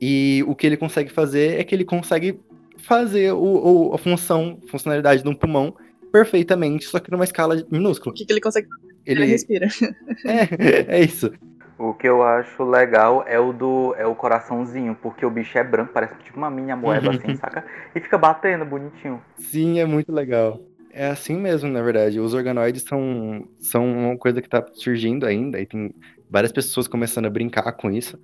[0.00, 2.40] E o que ele consegue fazer é que ele consegue
[2.78, 5.76] fazer o, o a função, funcionalidade de um pulmão
[6.10, 8.12] perfeitamente, só que numa escala minúscula.
[8.12, 8.87] O que, que ele consegue fazer?
[9.08, 9.68] Ele, respira.
[10.24, 11.32] É, é isso.
[11.78, 15.62] O que eu acho legal é o do é o coraçãozinho, porque o bicho é
[15.62, 17.64] branco, parece tipo uma minha moeda assim, saca?
[17.94, 19.22] E fica batendo bonitinho.
[19.38, 20.60] Sim, é muito legal.
[20.92, 22.18] É assim mesmo, na verdade.
[22.18, 25.94] Os organoides são, são uma coisa que tá surgindo ainda, e tem
[26.28, 28.18] várias pessoas começando a brincar com isso.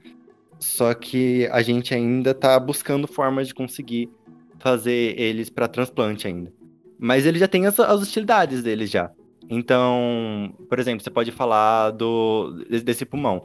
[0.58, 4.10] Só que a gente ainda tá buscando formas de conseguir
[4.58, 6.52] fazer eles para transplante ainda.
[6.98, 9.10] Mas ele já tem as, as utilidades deles já.
[9.48, 13.44] Então, por exemplo, você pode falar do desse pulmão.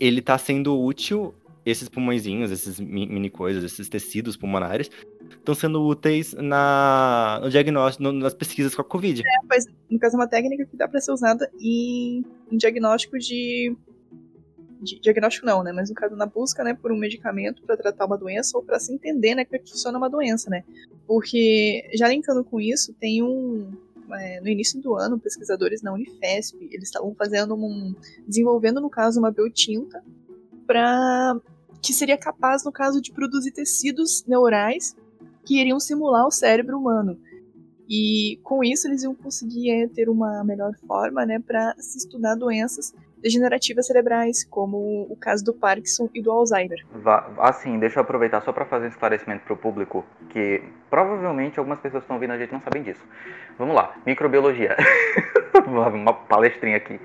[0.00, 4.90] Ele está sendo útil, esses pulmõezinhos, esses mini coisas, esses tecidos pulmonares,
[5.30, 9.22] estão sendo úteis na, no diagnóstico, no, nas pesquisas com a Covid.
[9.22, 13.18] É, mas no caso é uma técnica que dá para ser usada em, em diagnóstico
[13.18, 13.76] de,
[14.80, 15.72] de, diagnóstico não, né?
[15.72, 18.78] Mas no caso na busca, né, por um medicamento para tratar uma doença ou para
[18.78, 20.64] se entender, né, que funciona uma doença, né?
[21.06, 23.72] Porque já linkando com isso, tem um
[24.14, 27.94] é, no início do ano, pesquisadores na Unifesp, eles estavam fazendo um,
[28.26, 30.02] desenvolvendo no caso uma biotinta
[30.66, 31.40] para
[31.82, 34.96] que seria capaz no caso de produzir tecidos neurais
[35.44, 37.18] que iriam simular o cérebro humano.
[37.88, 42.34] E com isso eles iam conseguir é, ter uma melhor forma, né, para se estudar
[42.34, 46.84] doenças degenerativas cerebrais, como o caso do Parkinson e do Alzheimer.
[47.38, 51.80] Assim, deixa eu aproveitar só para fazer um esclarecimento para o público, que provavelmente algumas
[51.80, 53.04] pessoas que estão ouvindo a gente não sabem disso.
[53.58, 54.76] Vamos lá, microbiologia.
[55.66, 57.00] uma palestrinha aqui.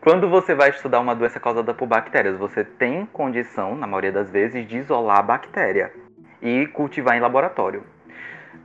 [0.00, 4.30] Quando você vai estudar uma doença causada por bactérias, você tem condição, na maioria das
[4.30, 5.92] vezes, de isolar a bactéria
[6.40, 7.82] e cultivar em laboratório.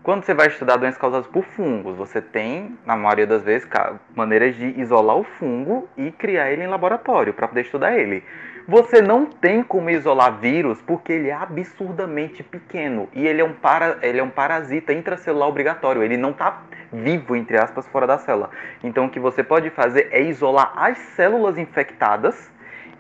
[0.04, 3.70] Quando você vai estudar doenças causadas por fungos, você tem, na maioria das vezes,
[4.16, 8.24] maneiras de isolar o fungo e criar ele em laboratório para poder estudar ele.
[8.68, 13.54] Você não tem como isolar vírus porque ele é absurdamente pequeno e ele é um,
[13.54, 16.02] para, ele é um parasita intracelular obrigatório.
[16.02, 18.50] Ele não está vivo, entre aspas, fora da célula.
[18.84, 22.52] Então o que você pode fazer é isolar as células infectadas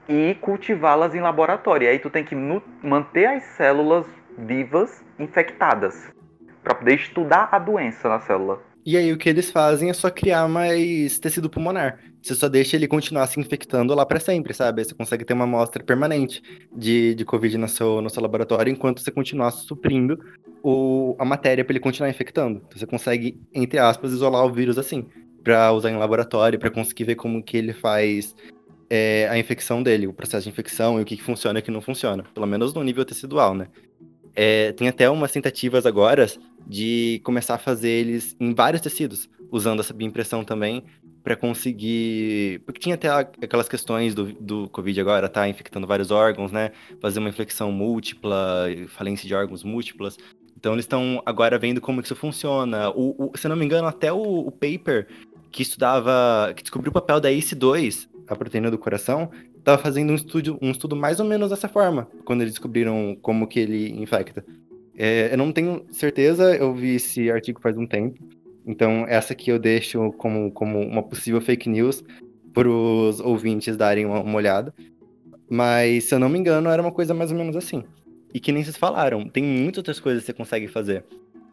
[0.08, 1.86] e cultivá-las em laboratório.
[1.86, 4.06] E aí tu tem que manter as células
[4.38, 6.12] vivas infectadas
[6.63, 8.62] para poder estudar a doença na célula.
[8.84, 12.00] E aí o que eles fazem é só criar mais tecido pulmonar.
[12.21, 14.84] Você só deixa ele continuar se infectando lá para sempre, sabe?
[14.84, 16.41] Você consegue ter uma amostra permanente
[16.76, 20.19] de, de Covid no seu, no seu laboratório enquanto você continuar suprindo
[20.63, 22.62] o, a matéria para ele continuar infectando.
[22.65, 25.06] Então, você consegue, entre aspas, isolar o vírus assim,
[25.43, 28.36] para usar em laboratório, para conseguir ver como que ele faz
[28.89, 31.63] é, a infecção dele, o processo de infecção e o que, que funciona e o
[31.63, 32.24] que não funciona.
[32.34, 33.67] Pelo menos no nível tecidual, né?
[34.36, 36.26] É, tem até umas tentativas agora
[36.67, 40.84] de começar a fazer eles em vários tecidos, usando essa bioimpressão também,
[41.24, 42.62] para conseguir.
[42.65, 46.71] Porque tinha até aquelas questões do, do Covid agora, tá infectando vários órgãos, né?
[47.00, 50.17] Fazer uma infecção múltipla, falência de órgãos múltiplas.
[50.58, 52.89] Então eles estão agora vendo como isso funciona.
[52.91, 55.08] O, o, se não me engano, até o, o, paper
[55.52, 60.15] que estudava, que descobriu o papel da ACE2, a proteína do coração, estava fazendo um
[60.15, 64.45] estudo, um estudo mais ou menos dessa forma, quando eles descobriram como que ele infecta.
[65.04, 68.20] É, eu não tenho certeza, eu vi esse artigo faz um tempo,
[68.66, 72.04] então, essa aqui eu deixo como, como uma possível fake news
[72.54, 74.74] para os ouvintes darem uma, uma, olhada.
[75.50, 77.84] Mas, se eu não me engano, era uma coisa mais ou menos assim.
[78.34, 81.04] E que nem vocês falaram, tem muitas outras coisas que você consegue fazer.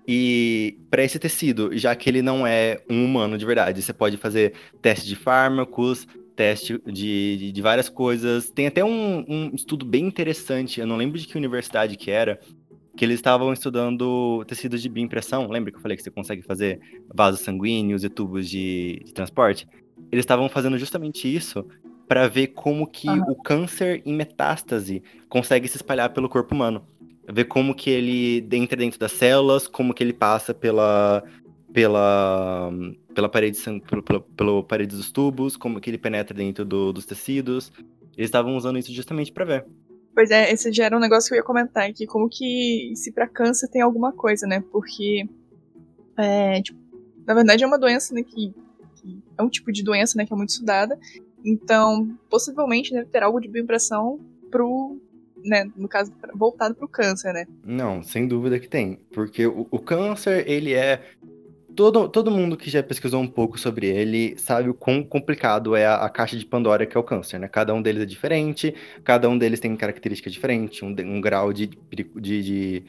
[0.07, 4.17] E para esse tecido, já que ele não é um humano de verdade, você pode
[4.17, 6.07] fazer teste de fármacos,
[6.37, 8.49] teste de, de, de várias coisas.
[8.49, 12.39] Tem até um, um estudo bem interessante, eu não lembro de que universidade que era,
[12.99, 15.49] que eles estavam estudando tecidos de bioimpressão.
[15.49, 16.81] Lembra que eu falei que você consegue fazer
[17.15, 19.69] vasos sanguíneos e tubos de, de transporte?
[20.11, 21.65] Eles estavam fazendo justamente isso
[22.09, 23.23] para ver como que uhum.
[23.29, 26.85] o câncer em metástase consegue se espalhar pelo corpo humano.
[27.31, 31.23] Ver como que ele entra dentro das células, como que ele passa pela
[31.73, 32.73] pela
[33.15, 33.59] pela parede
[33.89, 37.71] pelo, pelo, pelo parede dos tubos, como que ele penetra dentro do, dos tecidos.
[38.17, 39.67] Eles estavam usando isso justamente para ver.
[40.19, 43.13] Pois é, esse já era um negócio que eu ia comentar aqui, como que se
[43.13, 44.65] para câncer tem alguma coisa, né?
[44.73, 45.29] Porque
[46.17, 46.77] é, tipo,
[47.25, 48.53] na verdade é uma doença né, que,
[48.97, 50.99] que, é um tipo de doença né, que é muito estudada,
[51.45, 54.19] então possivelmente deve ter algo de bioimpressão
[54.51, 55.01] pro
[55.45, 57.47] né, no caso voltado para o câncer, né?
[57.65, 61.01] Não, sem dúvida que tem, porque o, o câncer ele é
[61.79, 65.87] todo, todo mundo que já pesquisou um pouco sobre ele sabe o quão complicado é
[65.87, 67.47] a, a, caixa de Pandora que é o câncer, né?
[67.47, 71.69] Cada um deles é diferente, cada um deles tem característica diferente, um, um grau de,
[71.69, 72.83] de, de,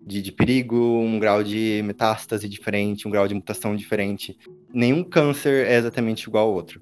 [0.00, 4.38] de, de perigo, um grau de metástase diferente, um grau de mutação diferente.
[4.72, 6.80] Nenhum câncer é exatamente igual ao outro.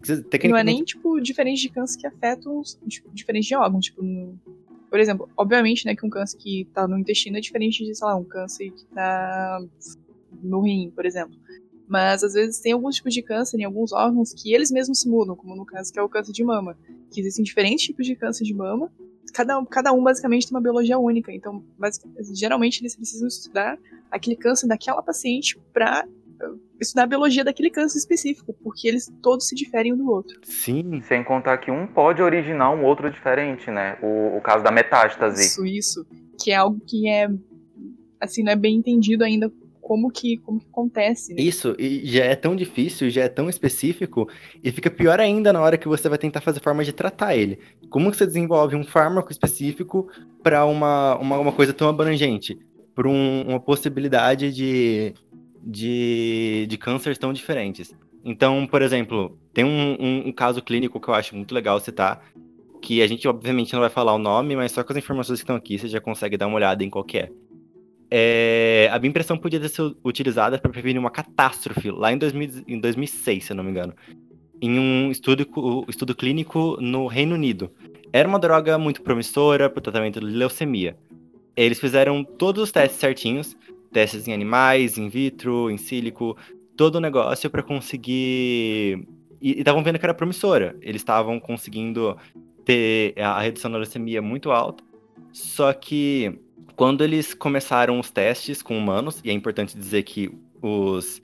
[0.00, 0.48] Tecnicamente...
[0.48, 4.40] Não é nem, tipo, diferente de câncer que afetam tipo, diferente de órgãos, tipo, no...
[4.88, 8.06] por exemplo, obviamente, né, que um câncer que tá no intestino é diferente de, sei
[8.06, 9.60] lá, um câncer que tá
[10.42, 11.36] no rim, por exemplo.
[11.88, 15.08] Mas às vezes tem alguns tipos de câncer em alguns órgãos que eles mesmos se
[15.08, 16.76] mudam, como no caso que é o câncer de mama.
[17.10, 18.92] Que existem diferentes tipos de câncer de mama,
[19.32, 21.32] cada, cada um basicamente tem uma biologia única.
[21.32, 21.62] Então,
[22.34, 23.78] geralmente eles precisam estudar
[24.10, 26.06] aquele câncer daquela paciente para
[26.40, 30.38] eh, estudar a biologia daquele câncer específico, porque eles todos se diferem um do outro.
[30.42, 31.00] Sim.
[31.02, 33.98] Sem contar que um pode originar um outro diferente, né?
[34.02, 35.42] O, o caso da metástase.
[35.42, 36.06] Isso, isso.
[36.38, 37.28] Que é algo que é,
[38.20, 39.52] assim, não é bem entendido ainda
[39.88, 41.32] como que, como que acontece.
[41.32, 41.40] Né?
[41.40, 44.28] Isso, e já é tão difícil, já é tão específico,
[44.62, 47.58] e fica pior ainda na hora que você vai tentar fazer forma de tratar ele.
[47.88, 50.06] Como que você desenvolve um fármaco específico
[50.42, 52.58] para uma, uma, uma, coisa tão abrangente?
[52.94, 55.14] Para um, uma possibilidade de,
[55.64, 57.94] de, de cânceres tão diferentes.
[58.22, 62.22] Então, por exemplo, tem um, um, um caso clínico que eu acho muito legal citar,
[62.82, 65.44] que a gente obviamente não vai falar o nome, mas só com as informações que
[65.44, 67.30] estão aqui você já consegue dar uma olhada em qual é
[68.10, 72.78] é, a bioimpressão podia ter sido utilizada para prevenir uma catástrofe lá em, 2000, em
[72.78, 73.94] 2006, se eu não me engano,
[74.60, 75.46] em um estudo,
[75.88, 77.70] estudo clínico no Reino Unido.
[78.12, 80.96] Era uma droga muito promissora para o tratamento de leucemia.
[81.54, 83.56] Eles fizeram todos os testes certinhos,
[83.92, 86.36] testes em animais, in vitro, em sílico,
[86.76, 89.06] todo o negócio para conseguir.
[89.40, 90.76] E estavam vendo que era promissora.
[90.80, 92.16] Eles estavam conseguindo
[92.64, 94.82] ter a redução da leucemia muito alta.
[95.32, 96.38] Só que
[96.78, 100.30] quando eles começaram os testes com humanos, e é importante dizer que
[100.62, 101.20] os.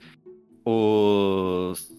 [0.65, 1.95] Os.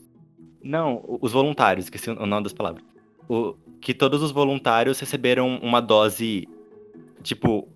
[0.63, 2.85] Não, os voluntários, esqueci o nome das palavras.
[3.27, 6.47] O, que todos os voluntários receberam uma dose,
[7.23, 7.67] tipo,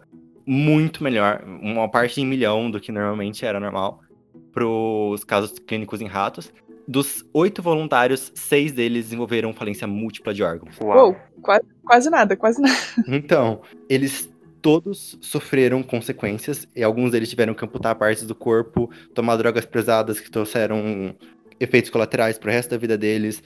[0.45, 4.03] muito melhor, uma parte em milhão do que normalmente era normal,
[4.53, 6.53] para os casos clínicos em ratos.
[6.87, 10.79] Dos oito voluntários, seis deles desenvolveram falência múltipla de órgãos.
[10.79, 12.77] Uau, quase, quase nada, quase nada.
[13.09, 14.29] Então, eles
[14.61, 20.21] todos sofreram consequências e alguns deles tiveram que amputar partes do corpo, tomar drogas pesadas
[20.21, 21.15] que trouxeram
[21.59, 23.43] efeitos colaterais para o resto da vida deles.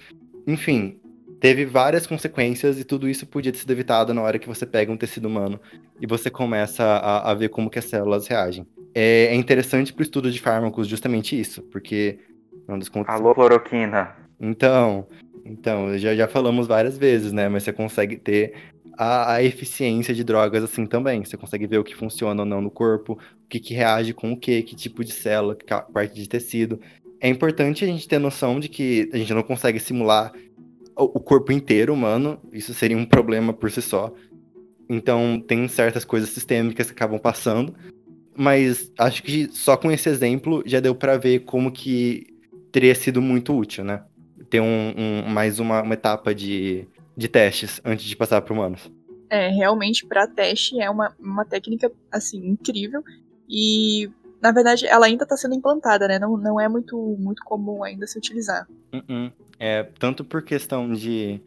[0.46, 0.98] Enfim,
[1.40, 4.92] teve várias consequências e tudo isso podia ter sido evitado na hora que você pega
[4.92, 5.60] um tecido humano
[6.00, 8.66] e você começa a, a ver como que as células reagem.
[8.94, 12.18] É, é interessante para o estudo de fármacos justamente isso, porque...
[12.66, 13.14] Não contas...
[13.14, 14.16] Alô, cloroquina.
[14.40, 15.06] Então,
[15.44, 17.48] então, já, já falamos várias vezes, né?
[17.48, 18.54] Mas você consegue ter
[18.96, 21.22] a, a, eficiência de drogas assim também.
[21.22, 24.32] Você consegue ver o que funciona ou não no corpo, o que, que reage com
[24.32, 26.80] o que, que tipo de célula, que parte de tecido.
[27.20, 30.32] É importante a gente ter noção de que a gente não consegue simular
[30.96, 34.14] o, o corpo inteiro humano, isso seria um problema por si só.
[34.88, 37.74] Então, tem certas coisas sistêmicas que acabam passando,
[38.36, 42.26] mas acho que só com esse exemplo já deu para ver como que
[42.70, 44.02] teria sido muito útil, né?
[44.54, 46.86] Ter um, um- mais uma, uma etapa de,
[47.16, 48.88] de testes antes de passar para humanos.
[49.28, 53.02] É, realmente, para teste é uma, uma técnica, assim, incrível.
[53.48, 54.08] E,
[54.40, 56.20] na verdade, ela ainda está sendo implantada, né?
[56.20, 58.64] Não, não é muito, muito comum ainda se utilizar.
[58.92, 59.32] Uh-uh.
[59.58, 61.40] É, tanto por questão de.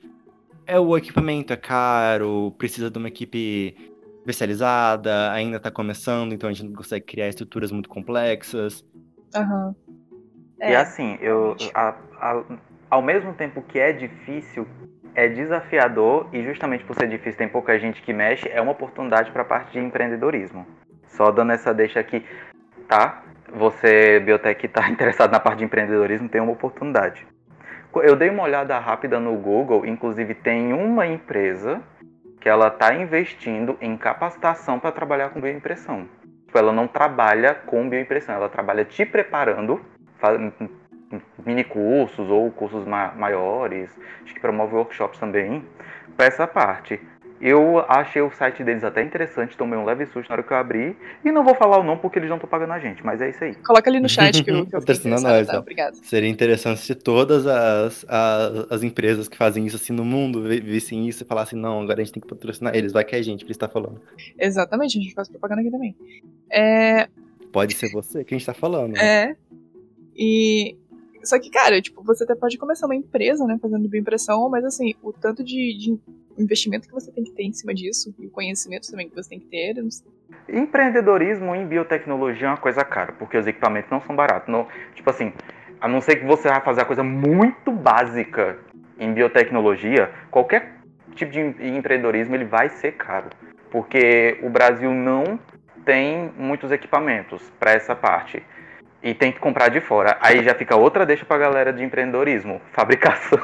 [0.66, 3.74] É, o equipamento é caro, precisa de uma equipe
[4.20, 8.84] especializada, ainda tá começando, então a gente não consegue criar estruturas muito complexas.
[9.34, 9.74] Aham.
[10.60, 12.44] E É, assim, eu, a- a-
[12.90, 14.68] ao mesmo tempo que é difícil,
[15.14, 19.32] é desafiador e justamente por ser difícil, tem pouca gente que mexe, é uma oportunidade
[19.32, 20.66] para a parte de empreendedorismo.
[21.08, 22.24] Só dando essa deixa aqui,
[22.88, 23.24] tá?
[23.54, 27.26] Você, biotech, está interessado na parte de empreendedorismo, tem uma oportunidade.
[27.96, 31.82] Eu dei uma olhada rápida no Google, inclusive tem uma empresa
[32.40, 36.08] que ela está investindo em capacitação para trabalhar com bioimpressão.
[36.46, 39.82] Tipo, ela não trabalha com bioimpressão, ela trabalha te preparando,
[41.46, 43.90] mini cursos ou cursos ma- maiores,
[44.24, 45.64] acho que promove workshops também,
[46.16, 47.00] para essa parte.
[47.40, 50.58] Eu achei o site deles até interessante, tomei um leve susto na hora que eu
[50.58, 53.22] abri, e não vou falar o nome porque eles não estão pagando a gente, mas
[53.22, 53.54] é isso aí.
[53.54, 55.58] Coloca ali no chat que eu, que eu nós, tá?
[55.58, 55.60] ó.
[55.60, 55.96] Obrigada.
[56.02, 60.62] Seria interessante se todas as, as, as empresas que fazem isso assim no mundo vi-
[60.62, 63.20] vissem isso e falassem, não, agora a gente tem que patrocinar eles, vai que é
[63.20, 64.02] a gente que está falando.
[64.40, 65.96] Exatamente, a gente faz propaganda aqui também.
[66.50, 67.08] É,
[67.52, 68.94] Pode ser você que a gente tá falando.
[68.94, 69.00] né?
[69.32, 69.36] é.
[70.16, 70.76] E.
[71.28, 74.96] Só que, cara, tipo, você até pode começar uma empresa, né, fazendo bioimpressão, mas assim,
[75.04, 76.00] o tanto de, de
[76.38, 79.30] investimento que você tem que ter em cima disso, e o conhecimento também que você
[79.30, 80.08] tem que ter, não sei.
[80.48, 84.48] Empreendedorismo em biotecnologia é uma coisa cara, porque os equipamentos não são baratos.
[84.48, 85.34] Não, tipo assim,
[85.82, 88.58] a não ser que você vai fazer a coisa muito básica
[88.98, 90.78] em biotecnologia, qualquer
[91.14, 93.30] tipo de em- empreendedorismo ele vai ser caro,
[93.70, 95.38] porque o Brasil não
[95.84, 98.42] tem muitos equipamentos para essa parte
[99.04, 100.18] e tem que comprar de fora.
[100.22, 103.40] Aí já fica outra deixa para galera de empreendedorismo, fabricação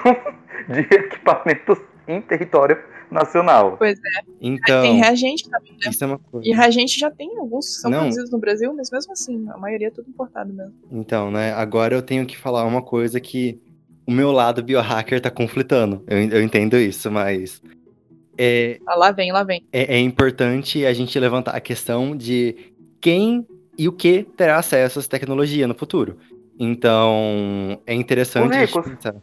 [0.67, 1.77] de equipamentos
[2.07, 2.77] em território
[3.11, 3.77] nacional.
[3.77, 5.89] Pois é, Então, tem reagente também, né?
[5.89, 6.47] isso é uma coisa.
[6.47, 7.99] E reagente já tem alguns que são Não.
[7.99, 10.73] produzidos no Brasil, mas mesmo assim, a maioria é tudo importado mesmo.
[10.91, 13.59] Então, né, agora eu tenho que falar uma coisa que
[14.07, 16.03] o meu lado biohacker tá conflitando.
[16.07, 17.61] Eu, eu entendo isso, mas
[18.37, 19.63] é, Ah, lá vem, lá vem.
[19.71, 23.45] é, é importante a gente levantar a questão de quem
[23.77, 26.17] e o que terá acesso a essa tecnologia no futuro.
[26.59, 29.15] Então, é interessante pensar.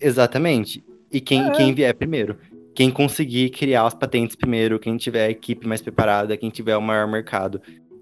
[0.00, 0.84] Exatamente.
[1.12, 1.50] E quem, É.
[1.52, 2.36] quem vier primeiro.
[2.74, 6.82] Quem conseguir criar as patentes primeiro, quem tiver a equipe mais preparada, quem tiver o
[6.82, 7.60] maior mercado.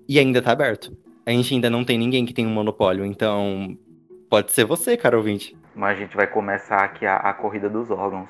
[0.08, 0.96] E ainda tá aberto.
[1.24, 3.76] A gente ainda não tem ninguém que tem um monopólio, então
[4.28, 5.56] pode ser você, cara ouvinte.
[5.74, 8.28] Mas a gente vai começar aqui a, a corrida dos órgãos.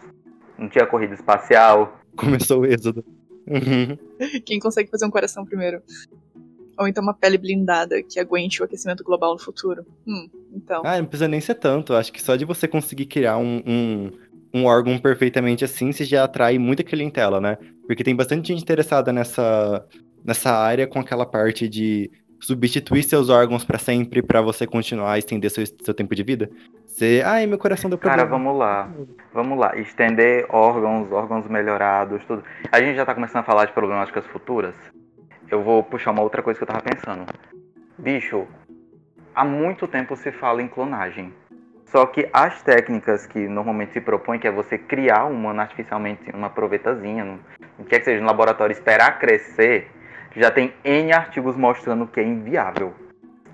[0.58, 2.00] Não tinha corrida espacial.
[2.16, 3.04] Começou o êxodo.
[3.46, 3.96] Uhum.
[4.44, 5.82] Quem consegue fazer um coração primeiro?
[6.78, 9.84] Ou então uma pele blindada que aguente o aquecimento global no futuro?
[10.06, 10.82] Hum, então.
[10.84, 11.94] Ah, não precisa nem ser tanto.
[11.94, 14.10] Acho que só de você conseguir criar um, um,
[14.52, 17.56] um órgão perfeitamente assim, você já atrai muita clientela, né?
[17.86, 19.86] Porque tem bastante gente interessada nessa,
[20.24, 22.10] nessa área com aquela parte de
[22.40, 26.50] substituir seus órgãos pra sempre pra você continuar a estender seu, seu tempo de vida.
[26.86, 28.44] Você, ai, meu coração deu Cara, problema.
[28.44, 28.90] vamos lá.
[29.32, 29.76] Vamos lá.
[29.78, 32.42] Estender órgãos, órgãos melhorados, tudo.
[32.70, 34.74] A gente já tá começando a falar de problemáticas futuras.
[35.50, 37.24] Eu vou puxar uma outra coisa que eu tava pensando.
[37.98, 38.46] Bicho,
[39.34, 41.32] há muito tempo se fala em clonagem.
[41.86, 46.30] Só que as técnicas que normalmente se propõe, que é você criar um humano artificialmente,
[46.34, 49.88] uma provetazinha, não quer que seja no laboratório, esperar crescer,
[50.34, 52.92] já tem N artigos mostrando que é inviável.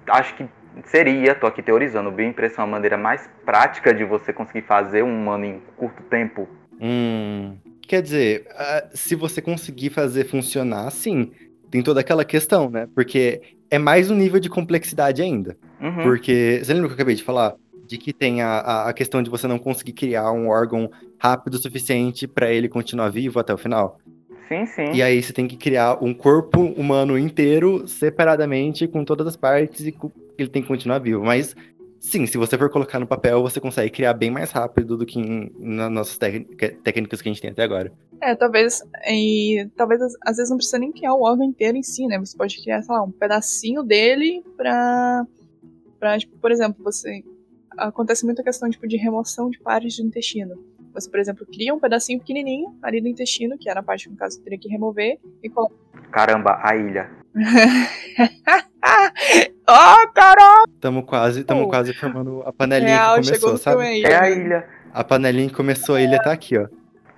[0.09, 0.49] Acho que
[0.85, 5.15] seria, tô aqui teorizando, bioimpressão é a maneira mais prática de você conseguir fazer um
[5.15, 6.49] humano em curto tempo.
[6.81, 11.33] Hum, quer dizer, ah, se você conseguir fazer funcionar, sim.
[11.73, 12.87] Tem toda aquela questão, né?
[12.95, 15.57] Porque é mais um nível de complexidade ainda.
[15.81, 16.03] Uhum.
[16.03, 17.55] Porque, você lembra que eu acabei de falar?
[17.87, 21.59] De que tem a, a, questão de você não conseguir criar um órgão rápido o
[21.59, 23.99] suficiente pra ele continuar vivo até o final.
[24.51, 24.93] Sim, sim.
[24.93, 29.87] E aí você tem que criar um corpo humano inteiro, separadamente, com todas as partes,
[29.87, 29.97] e
[30.37, 31.25] ele tem que continuar vivo.
[31.25, 31.57] Mas,
[32.03, 35.19] sim, se você for colocar no papel, você consegue criar bem mais rápido do que
[35.21, 37.93] em, nas nossas técnica- técnicas que a gente tem até agora.
[38.21, 38.83] É, talvez.
[39.09, 42.19] E talvez às- vezes não precisa nem criar o órgão inteiro em si, né?
[42.19, 45.25] Você pode criar, sei lá, um pedacinho dele pra.
[45.99, 47.23] pra tipo, por exemplo, você.
[47.79, 50.57] Acontece muita questão tipo, de remoção de partes do intestino.
[50.93, 54.11] Você, por exemplo, cria um pedacinho pequenininho ali do intestino, que era a parte que
[54.11, 55.75] no caso você teria que remover, e coloca.
[56.11, 57.11] Caramba, a ilha.
[58.85, 60.65] Ah, caralho!
[60.75, 61.69] Estamos quase, tamo Oh.
[61.69, 63.83] quase formando a panelinha Real, que começou, sabe?
[63.83, 64.03] aí.
[64.05, 64.67] É a ilha.
[64.93, 66.67] A panelinha que começou, a ilha tá aqui, ó.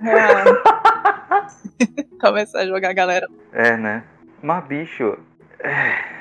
[0.01, 0.45] Real.
[2.21, 3.27] Começar a jogar a galera.
[3.53, 4.05] É, né?
[4.43, 5.17] Mas, bicho.
[5.61, 6.15] é.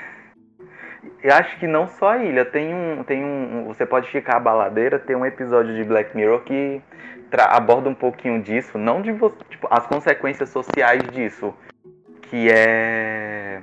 [1.21, 3.03] Eu acho que não só a ilha, tem um.
[3.03, 3.65] Tem um.
[3.67, 6.81] Você pode ficar a baladeira, tem um episódio de Black Mirror que
[7.49, 9.11] aborda um pouquinho disso, não de
[9.49, 11.53] tipo, as consequências sociais disso.
[12.23, 13.61] Que é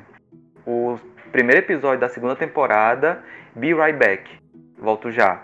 [0.67, 0.99] o
[1.31, 3.23] primeiro episódio da segunda temporada,
[3.55, 4.31] Be Right Back.
[4.79, 5.43] Volto já.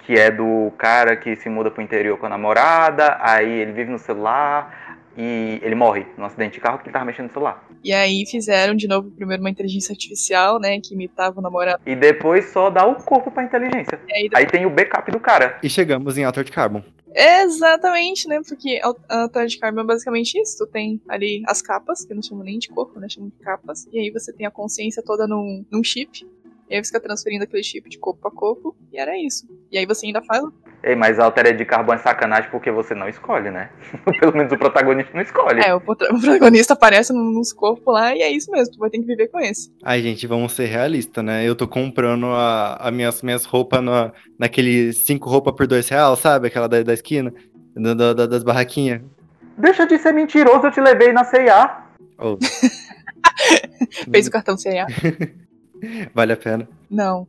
[0.00, 3.90] Que é do cara que se muda pro interior com a namorada, aí ele vive
[3.90, 7.64] no celular, e ele morre num acidente de carro porque ele tava mexendo no celular.
[7.82, 11.80] E aí fizeram de novo primeiro uma inteligência artificial, né, que imitava o namorado.
[11.84, 13.98] E depois só dá o corpo pra inteligência.
[14.14, 14.44] Aí, depois...
[14.44, 15.58] aí, tem o backup do cara.
[15.60, 16.82] E chegamos em Altered Carbon.
[17.14, 20.58] Exatamente, né, porque Altered Carbon é basicamente isso.
[20.58, 23.86] Tu tem ali as capas, que não chamam nem de corpo, né, chamam de capas.
[23.92, 26.26] E aí você tem a consciência toda num, num chip.
[26.68, 29.48] E aí você fica transferindo aquele chip de corpo a corpo, e era isso.
[29.72, 30.44] E aí você ainda faz.
[30.82, 33.68] Ei, mas a Altered de carbono é sacanagem porque você não escolhe, né?
[34.20, 35.60] Pelo menos o protagonista não escolhe.
[35.60, 39.04] É, o, protagonista aparece nos corpos lá e é isso mesmo, tu vai ter que
[39.04, 39.72] viver com esse.
[39.82, 41.44] Ai, gente, vamos ser realistas, né?
[41.44, 46.14] Eu tô comprando a, a minhas, minhas roupas na, naquele cinco roupas por dois real,
[46.14, 46.46] sabe?
[46.46, 47.32] Aquela da, da esquina,
[47.74, 49.02] da, da, das barraquinhas.
[49.56, 51.86] Deixa de ser mentiroso, eu te levei na C&A.
[52.18, 52.38] Oh.
[54.12, 54.86] Fez o cartão C&A.
[56.14, 56.68] Vale a pena.
[56.88, 57.26] Não.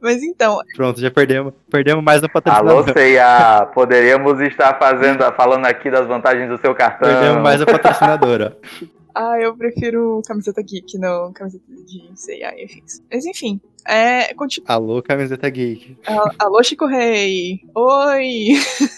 [0.00, 0.58] Mas então.
[0.76, 1.52] Pronto, já perdemos.
[1.70, 2.84] Perdemos mais um patrocinador.
[2.84, 7.08] Alô, Ceia, poderíamos estar fazendo, falando aqui das vantagens do seu cartão.
[7.08, 8.58] Perdemos mais a patrocinadora.
[9.14, 12.82] ah, eu prefiro camiseta geek, não camiseta de Ceia, enfim.
[13.10, 14.66] Mas enfim, é, continu...
[14.68, 15.96] Alô, camiseta geek.
[16.38, 17.60] Alô, Chico Rei.
[17.74, 18.48] Oi.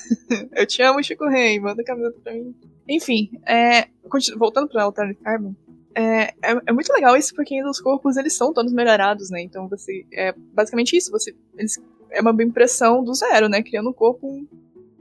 [0.56, 1.60] eu te amo, Chico Rei.
[1.60, 2.54] Manda camiseta pra mim.
[2.88, 3.86] Enfim, é,
[4.36, 5.54] voltando pra Alternative Carbon,
[5.94, 9.42] é, é, é, muito legal isso porque os corpos eles são todos melhorados, né?
[9.42, 11.10] Então você é basicamente isso.
[11.10, 11.80] Você eles,
[12.10, 13.62] é uma impressão do zero, né?
[13.62, 14.46] Criando um corpo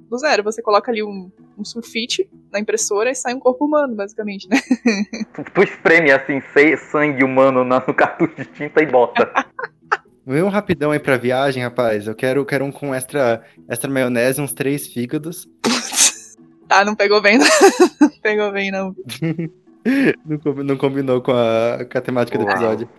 [0.09, 0.43] do zero.
[0.43, 4.59] Você coloca ali um, um sulfite na impressora e sai um corpo humano, basicamente, né?
[5.33, 6.41] Tu, tu espreme assim
[6.91, 9.31] sangue humano no cartucho de tinta e bota.
[10.25, 12.05] Vem um rapidão aí pra viagem, rapaz.
[12.05, 15.47] Eu quero, quero um com extra, extra maionese, uns três fígados.
[16.67, 17.47] tá, não pegou bem, não.
[18.21, 18.95] pegou bem, não.
[20.25, 22.89] não, não, combinou com a, com a temática do episódio.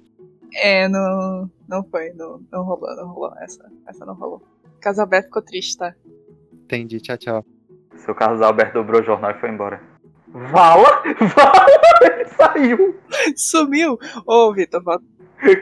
[0.54, 3.32] É, não, não foi, não, não rolou, não rolou.
[3.40, 4.42] Essa, essa não rolou.
[4.80, 5.94] Caso Alberto ficou triste, tá?
[6.52, 7.46] Entendi, tchau, tchau.
[7.96, 9.80] Seu Carlos Alberto dobrou o jornal e foi embora.
[10.28, 11.02] Vala?
[11.20, 11.66] Vala?
[12.02, 13.00] Ele saiu!
[13.36, 13.98] Sumiu!
[14.26, 15.04] Ô, oh, Vitor, volta.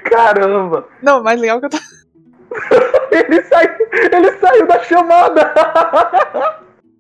[0.05, 0.89] Caramba!
[1.03, 1.79] Não, mais legal que eu tô.
[3.13, 3.89] ele saiu!
[4.13, 5.55] Ele saiu da chamada!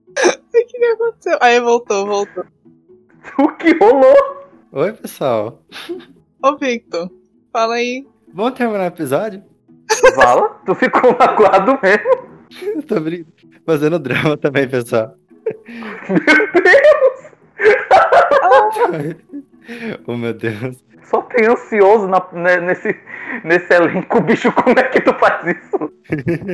[0.09, 1.39] o que, que aconteceu?
[1.41, 2.45] Aí voltou, voltou.
[3.39, 4.47] O que rolou?
[4.73, 5.63] Oi, pessoal.
[6.43, 7.11] Ô, Victor,
[7.53, 8.07] fala aí.
[8.33, 9.43] Vamos terminar o episódio?
[10.15, 12.31] Fala, tu ficou magoado mesmo.
[12.63, 13.33] Eu tô brincando.
[13.67, 15.15] fazendo drama também, pessoal.
[16.09, 17.31] Meu Deus!
[20.07, 20.83] oh, meu Deus.
[21.05, 22.97] Só tem ansioso na, né, nesse,
[23.45, 25.93] nesse elenco, bicho, como é que tu faz isso?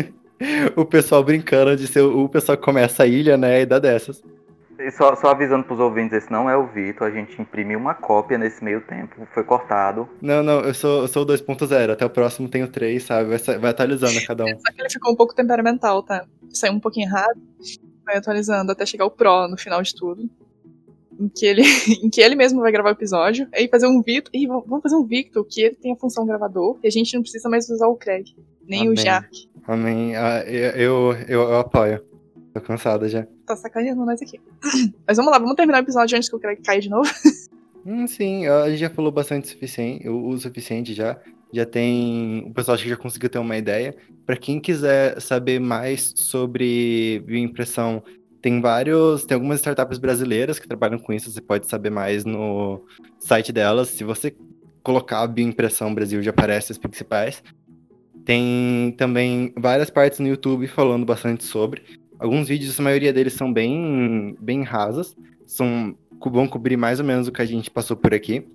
[0.75, 4.23] o pessoal brincando de ser o pessoal que começa a ilha, né, e dá dessas.
[4.93, 8.37] Só, só avisando pros ouvintes, esse não é o Vitor, a gente imprimiu uma cópia
[8.37, 10.09] nesse meio tempo, foi cortado.
[10.21, 13.31] Não, não, eu sou, eu sou o 2.0, até o próximo tenho 3, sabe?
[13.31, 14.49] Vai, vai atualizando a cada um.
[14.49, 16.27] Só que ele ficou um pouco temperamental, tá?
[16.51, 17.41] Saiu um pouquinho errado,
[18.05, 20.29] vai atualizando até chegar o Pro no final de tudo.
[21.19, 21.63] Em que ele,
[22.05, 24.31] em que ele mesmo vai gravar o episódio, e fazer um Victor.
[24.35, 27.23] E vamos fazer um Victor que ele tem a função gravador, e a gente não
[27.23, 28.93] precisa mais usar o Craig, nem Amém.
[28.93, 29.49] o Jack.
[29.67, 30.15] Amém.
[30.15, 32.16] Ah, eu, eu, eu, eu apoio.
[32.57, 33.27] Tô cansada já.
[33.45, 34.41] Tá sacaneando nós aqui.
[35.07, 37.09] Mas vamos lá, vamos terminar o episódio antes que eu quero cair de novo.
[37.89, 41.21] Hum, sim, a gente já falou bastante o suficiente, o suficiente já.
[41.53, 42.45] Já tem.
[42.45, 43.95] O pessoal acho que já conseguiu ter uma ideia.
[44.27, 48.03] Para quem quiser saber mais sobre bioimpressão,
[48.43, 49.25] tem vários.
[49.25, 51.31] Tem algumas startups brasileiras que trabalham com isso.
[51.31, 52.85] Você pode saber mais no
[53.21, 53.87] site delas.
[53.91, 54.35] Se você
[54.83, 57.41] colocar a bioimpressão Brasil, já aparece os principais.
[58.25, 61.85] Tem também várias partes no YouTube falando bastante sobre.
[62.19, 65.15] Alguns vídeos, a maioria deles são bem, bem rasas,
[65.47, 68.47] são, vão cobrir mais ou menos o que a gente passou por aqui.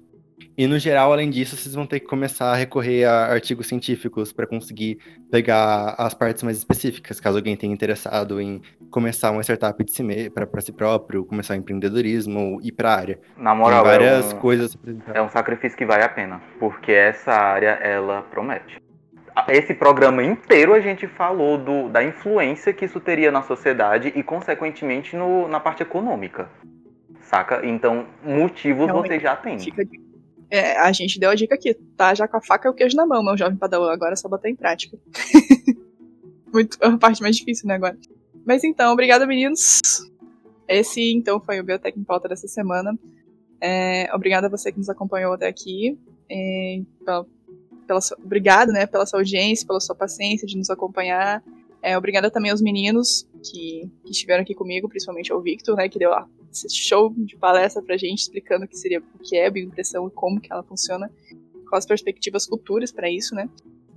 [0.57, 4.33] E no geral, além disso, vocês vão ter que começar a recorrer a artigos científicos
[4.33, 4.97] para conseguir
[5.31, 10.61] pegar as partes mais específicas, caso alguém tenha interessado em começar uma startup si para
[10.61, 13.19] si próprio, começar empreendedorismo e ir para a área.
[13.37, 14.77] Na moral, Tem várias é um, coisas.
[15.13, 18.81] É um sacrifício que vale a pena, porque essa área ela promete
[19.47, 24.23] esse programa inteiro a gente falou do, da influência que isso teria na sociedade e,
[24.23, 26.49] consequentemente, no, na parte econômica.
[27.21, 27.65] Saca?
[27.65, 29.57] Então, motivos Realmente, você já tem.
[30.49, 32.97] É, a gente deu a dica aqui, tá já com a faca e o queijo
[32.97, 33.91] na mão, meu jovem padawan.
[33.93, 34.97] Agora é só botar em prática.
[36.53, 37.97] Muito, a parte mais difícil, né, agora.
[38.45, 39.81] Mas então, obrigada, meninos.
[40.67, 42.97] Esse, então, foi o Biotech em Pauta dessa semana.
[43.61, 45.97] É, obrigada a você que nos acompanhou até aqui.
[46.29, 47.25] É, pela
[47.99, 51.43] sua, obrigado, né, pela sua audiência, pela sua paciência de nos acompanhar.
[51.81, 55.97] É, obrigada também aos meninos que, que estiveram aqui comigo, principalmente ao Victor, né, que
[55.97, 59.49] deu ó, esse show de palestra pra gente explicando o que seria o que é
[59.49, 61.11] bioimpressão e como que ela funciona,
[61.73, 63.49] as perspectivas futuras para isso, né.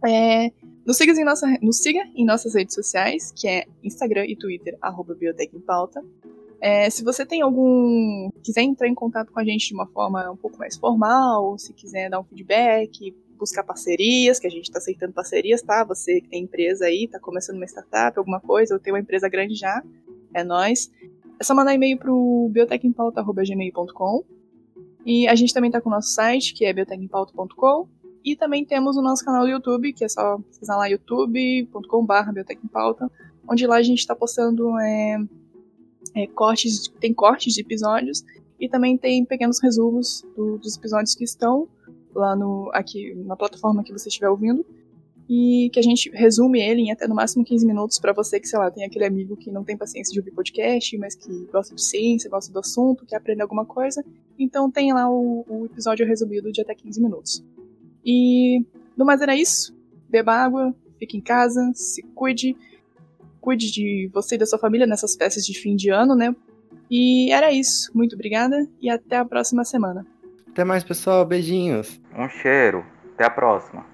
[0.07, 0.51] É,
[0.85, 4.77] nos, siga em nossa, nos siga em nossas redes sociais, que é Instagram e Twitter,
[4.81, 6.03] arroba em Pauta.
[6.61, 8.31] É, se você tem algum.
[8.43, 11.73] quiser entrar em contato com a gente de uma forma um pouco mais formal, se
[11.73, 13.15] quiser dar um feedback,
[13.45, 15.85] buscar parcerias, que a gente está aceitando parcerias, tá?
[15.85, 19.29] Você que tem empresa aí, está começando uma startup, alguma coisa, ou tem uma empresa
[19.29, 19.83] grande já,
[20.33, 20.91] é nós.
[21.39, 24.25] É só mandar e-mail pro biotecempauta.gmail.com.
[25.05, 27.87] E a gente também está com o nosso site, que é biotecempauta.com.
[28.25, 33.11] E também temos o nosso canal do YouTube, que é só pesquisar lá youtube.com.br biotecempauta,
[33.47, 35.19] onde lá a gente está postando é,
[36.15, 38.25] é, cortes, tem cortes de episódios
[38.59, 41.69] e também tem pequenos resumos do, dos episódios que estão
[42.15, 44.65] lá no aqui na plataforma que você estiver ouvindo
[45.29, 48.47] e que a gente resume ele em até no máximo 15 minutos para você que,
[48.47, 51.75] sei lá, tem aquele amigo que não tem paciência de ouvir podcast, mas que gosta
[51.75, 54.05] de ciência, gosta do assunto, quer aprender alguma coisa.
[54.39, 57.45] Então tem lá o, o episódio resumido de até 15 minutos.
[58.05, 58.65] E
[58.97, 59.75] no mais era isso.
[60.09, 62.55] Beba água, fique em casa, se cuide,
[63.41, 66.37] cuide de você e da sua família nessas festas de fim de ano, né?
[66.91, 67.91] E era isso.
[67.95, 70.07] Muito obrigada e até a próxima semana.
[70.55, 71.25] Até mais, pessoal.
[71.25, 72.01] Beijinhos.
[72.17, 72.87] Um cheiro.
[73.15, 73.85] Até a próxima.